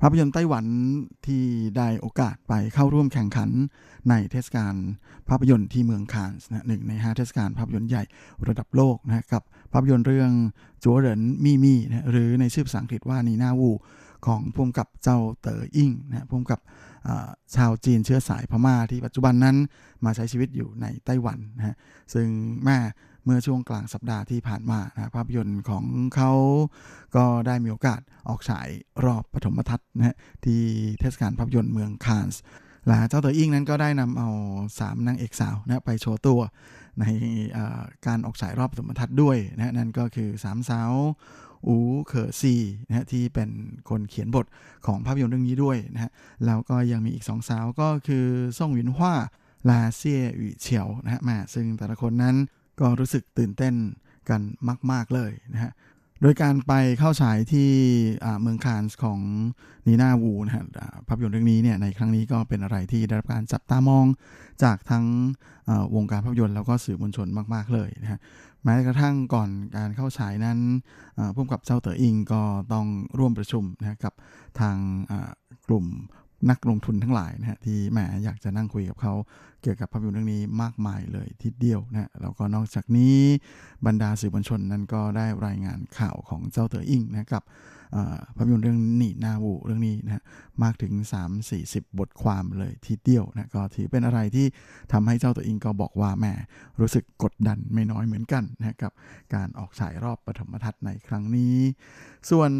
[0.00, 0.66] ภาพยนตร์ไต้หวัน
[1.26, 1.44] ที่
[1.76, 3.50] ได้โอกาสไปเข้าร่วมแข่งขัน
[4.10, 4.74] ในเทศกาล
[5.28, 8.04] ภาพยนตร์ที่เมืองคานส์นะหนึ่งในห้าเทศกาลภาพยนตร์ใหญ่
[8.48, 9.42] ระดับโลกนะกับ
[9.72, 10.30] ภาพยนตร์เรื่อง
[10.84, 13.70] จัวเหรินมี่มี่นะหรือในชื่อภาษาอังกฤษว่านีนาวู
[14.26, 16.60] ของพุ่มกับเจ้าเต๋ออิ่งนะพุ่มกับ
[17.56, 19.56] ชาวจีนเชื้อสายพม่าที่ปัจจุบันนั้น
[20.04, 21.76] มาใช้ชีวิตอยู่ในไต้หวันนะฮะ
[22.14, 22.26] ซึ่ง
[22.64, 22.78] แม่
[23.30, 25.84] มื่อช่วงกลางสัปดาห์ที่ผ่านมานะภาพยนตร์ของ
[26.16, 26.32] เขา
[27.16, 28.68] ก็ได้มีโอกาสออกฉาย
[29.04, 30.62] รอบปฐมทัศน์นะฮะที่
[31.00, 32.40] เทศกาลภาพยนตร์เมืองคานส์
[32.86, 34.28] และเจ้าเต๋ออิงนั้นก็ได้นำเอา
[34.78, 36.40] สามนางเอกสาวนะไปโชว์ตัว
[37.00, 37.04] ใน
[38.06, 40.92] การออกฉายรอบปฐมทัศน์ด้วยนะฮะนั่นก็คือสามสาว
[41.66, 41.76] อู
[42.06, 42.54] เขอซี
[42.86, 43.50] นะฮะที่เป็น
[43.88, 44.46] คนเขียนบท
[44.86, 46.10] ของภาพยนตร์เรื่องนี้ด้วยนะฮะ
[46.46, 48.26] แล้วก็ยังมีอีกสองสาวก็คือ
[48.58, 49.14] ซ่งหวินฮว่า
[49.68, 52.36] ลาเซียหวีเฉียวนะฮะมาซึ่งแต่ละคนนั้น
[52.80, 53.74] ก็รู้สึกตื่นเต้น
[54.30, 54.40] กัน
[54.92, 55.72] มาก ๆ เลยนะฮะ
[56.22, 57.70] โดยการไปเข้าฉายที่
[58.40, 59.20] เมืองคานส์ของ
[59.86, 60.64] นีนาวูนะฮะ
[61.08, 64.06] ภาพยนตร์เรื่องนี้เนี่ยในครั้งนี้ก็เป็นอะไรที่ได้รับการจับตามอง
[64.64, 65.04] จากทั้ง
[65.94, 68.20] วงการภาพยนตร์แล้วก็สื่อมวลชนมาก ๆ เลยนะฮะ
[68.64, 70.58] แม้กระทั่งก่อนการเข้าฉายนั้น
[71.34, 72.86] ผู้กำกับเจ้าเต๋ออิงก็ต้อง
[73.18, 74.14] ร่วมประชุมนะกับ
[74.60, 74.76] ทาง
[75.66, 75.84] กลุ่ม
[76.50, 79.14] นักลงทุนทั้งหลายนะฮะที่แหมอยากจะนั่งคุยกับเขา
[79.62, 83.18] เกี่ยวกับภาพยนตร์เรื่องนี้มากมายเลยทีเดียวนะฮะแล้วก็นอกจากนี้
[83.86, 87.42] บรรดาสื่อมวลชนนั้นก็ได้รายงานข่าวของเจ้าเต๋ออิงนะกับ
[88.36, 90.24] ภาพยนตร์เรื่องนีนาวูเรื่องนี้นะ
[90.62, 90.92] มากถึง
[91.46, 94.46] 3-40 บทความเลยทีเดียวนะก็ถือเป็นอะไรที่
[94.92, 96.26] ทำให้เจ้าตัวเองก็บอกว่าแหม
[96.80, 98.92] รู้สึกกดดันไม่น้อยเหมือนกันนะกับ
[99.34, 101.56] การออกฉายรอบปฐมทัศน์ในครั้งนี้
[102.30, 102.50] ส่วน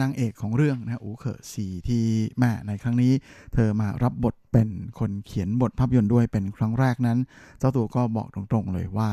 [0.00, 2.04] นางเอกของเรื่องนะอูเขอซีที่
[2.38, 3.12] แม่ในครั้งนี้
[3.54, 4.68] เธอมารับบทเป็น
[4.98, 7.18] คนเขียนบทภาพยนตร์ด้วยเป็นครั้งแรกนั้น
[7.58, 9.10] เจ้าตัวก็บอกตรงๆเลยว่า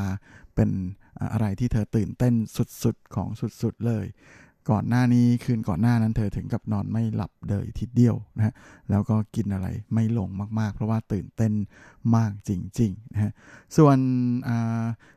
[0.55, 0.69] เป็น
[1.33, 2.33] อะไรที่เธอตื่นเต้น
[2.83, 3.27] สุดๆ ของ
[3.61, 4.05] สุดๆเลย
[4.71, 8.53] ก่อนหน้านี้คืนก่อนหน้านั้นเธอถึงกับนอนไม่หลับเลยทีเดียวนะฮะ
[8.89, 11.53] แล้วก็กินอะไรไม่ลงมากๆ เพราะว่าตื่นเต้น
[12.15, 13.31] มากจริงๆนะฮะ
[13.77, 13.97] ส่วน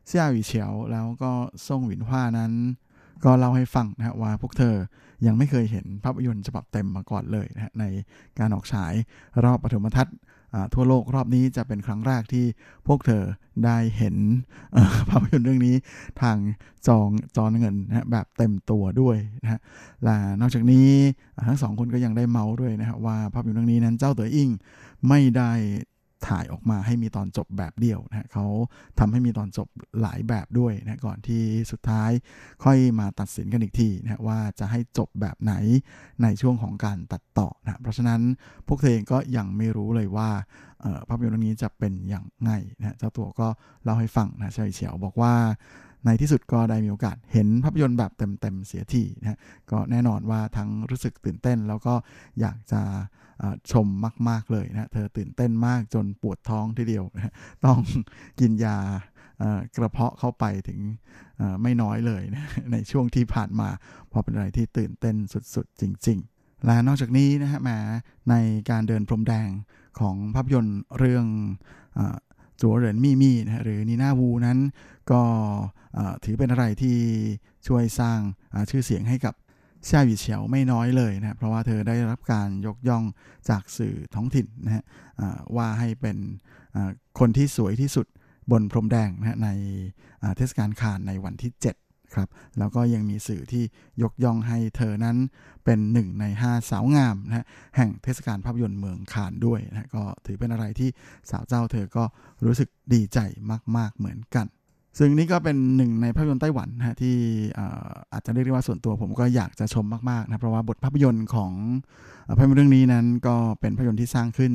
[0.07, 1.33] เซี่ยหวีเฉียวแล้วก็
[1.67, 2.53] ซ่งหวินฮว่านั้น
[3.25, 4.75] ก็เล่าให้ฟังนะฮะว่าพวกเธอ
[5.27, 7.85] ยังไม่เคยเห็นภาพยนตร์ฉบับเต็มมาก่อนเลยนะฮะใน
[8.39, 8.95] การออกฉาย
[9.45, 10.17] รอบปฐมทัศน์
[10.75, 12.45] ทั่วโลกรอบนี้จะเป็นครั้งแรกที่
[12.87, 13.25] พวกเธอ
[13.65, 14.17] ได้เห็น
[15.11, 15.75] ภาพยนตร์เรื่องนี้
[16.23, 16.37] ทาง
[16.87, 19.61] จองจอเงินนะแบบเต็มตัวด้วยนะฮะ
[20.05, 20.89] และนอกจากนี้
[21.49, 24.51] ทั้งสองคนก็ยังได้เมาส์ด้วยนะฮะว่าภาพยนตร์เรื่องนี้นั้นเจ้าเต๋ออิง
[25.09, 25.53] ไม่ได้
[26.29, 28.47] ถ่ายออกมาให้มีตอนจบแบบเดียวนะเขา
[28.99, 29.69] ทำให้มีตอนจบ
[30.01, 32.11] หลายแบบด้วยนะก่อนที่สุดท้าย
[32.65, 35.55] ค่อยมาตัดสินกันอีกทีนะว่าจะให้จบแบบไหน
[36.23, 38.21] ในช่วงของการตัดต่อนะเพราะฉะนั้น
[38.67, 40.31] พวกเธอเองก็ยังไม่รู้เลยว่า
[41.09, 43.49] ภาพยนตร์เรื่องนี้จะเป็นอย่างไงนะเจ้าตัวก็
[43.85, 45.35] เล่าให้ฟังนะเฉยเฉียวบอกว่า
[46.05, 49.39] ในที่สุดก็ได้มีโอกาสเห็นภาพยนตร์แบบเต็มๆเสียทีนะ
[49.71, 51.95] ก็แน่นอนว่าทั้งรู้สึกตื่นเต้นแล้วก็
[52.41, 52.81] อยากจะ
[53.71, 53.87] ชม
[54.29, 57.35] มาก ๆ เลยนะเธอตื่นเต้นมากจนปวดท้องทีเดียวนะ
[57.65, 57.79] ต้อง
[58.41, 58.79] กินยา
[59.77, 60.81] กระเพาะเข้าไปถึง
[61.63, 63.69] ไม่น้อยเลยนะในช่วงที่ผ่านมา
[64.09, 65.17] เพราะเป็นอะไรที่ตื่นเต้น
[65.55, 67.71] สุด ๆ จริง ๆ และนอกจากนี้นะฮะแหม
[68.31, 68.35] ใน
[68.71, 69.49] การเดินพรมแดง
[70.01, 71.27] ของภาพยนตร์เรื่อง
[72.61, 74.59] จัวเหรินมี่มี่นะหรือนีน่าวูนั้น
[75.11, 75.23] ก็
[76.25, 76.97] ถือเป็นอะไรที่
[77.67, 78.19] ช่วยสร้าง
[78.71, 79.35] ชื่อเสียงให้กับ
[79.85, 83.05] เซี่ยหวีเฉียวไม่น้อยเลยนะเพราะว่าเธอได้รับการยกย่อง
[83.49, 84.85] จากสื่อท้องถิ่นนะฮะ
[85.57, 86.17] ว่าให้เป็น
[87.19, 88.07] คนที่สวยที่สุด
[88.51, 89.51] บนพรมแดงนะใน
[90.37, 91.53] เทศกาลคานในวันที่
[91.85, 92.29] 7 ครับ
[92.59, 93.65] แล้วก็ยังมีสื่อที่
[94.03, 95.17] ยกย่องให้เธอนั้น
[95.65, 100.91] เป็นหนึ่งใน 5 สาวงามนะฮะแห่งเทศกาลภาพยนตร์เมืองคานด้วยนะฮะก็ถือเป็นอะไรที่
[101.31, 102.05] สาวเจ้าเธอก็
[102.45, 103.19] รู้สึกดีใจ
[103.77, 104.47] มาก ๆเหมือนกัน
[104.99, 107.17] ซึ่งนี่ก็เป็นหนึ่งในภาพยนตร์ไต้หวันนะฮะที่
[107.59, 107.67] อ่
[108.13, 111.53] อาจจะเรียกได้ว่าส่วนตัวผมก็อยากจะชมมากๆนะเพราะว่าบทภาพยนตร์ของ
[112.39, 114.53] ภาพยนตร์เรื่องนี้นั้นก็เป็นภาพยนตร์ที่สร้างขึ้น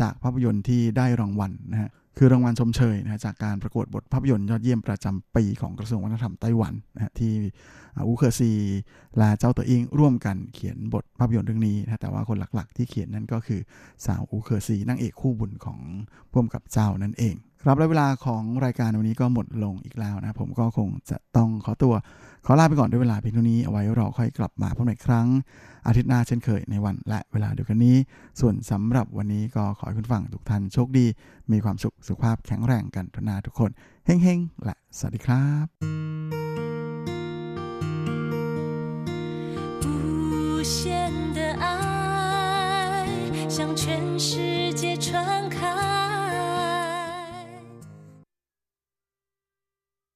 [0.00, 7.32] จากภาพยนตร์ที่ได้รางวัลนะฮะคือรางวัลชมเชยนะจากการประกวดบทภาพยนตร์ยอดเยี่ยมประจำปีของกระทรวงวัฒนธรรมไต้หวันนะที่
[8.06, 8.52] อูเคอร์ซี
[9.18, 13.60] และเจ้าตัวอิงร่วมกันเขียนบทภาพยนตร์เรื่องนี้นะฮะแต่ว่าคนหลักๆ ที่เขียนนั่นก็คือ
[14.06, 15.78] สาวอูเคอร์ซีนางเอกคู่บุญของ
[16.32, 21.94] พ่วมกับเจ้านั่นเอง ครับและเวลาของรายการวันนี้ก็หมดลงอีกแล้วนะผมก็คงจะต้องขอตัว
[22.46, 25.26] ขอลาไปก่อนด้วยเวลาเพียงเท่านี้เอาไว้รอค่อยกลับมาพบกันอีกครั้ง
[25.86, 27.96] อาทิตย์หน้าเช่นเคยในวันและเวลาเดียวกันนี้
[28.40, 31.06] ส่วนสำหรับวันนี้ก็ขอให้คุณฟังทุกท่านโชคดี
[31.52, 33.70] มีความสุขสุขภาพแข็งแรงกันทุกนาทุกคน
[34.06, 35.66] เฮงๆและสวัสดีครับ
[39.82, 40.78] 无限
[41.36, 41.64] 的爱
[43.54, 43.82] 向全
[44.26, 44.53] 世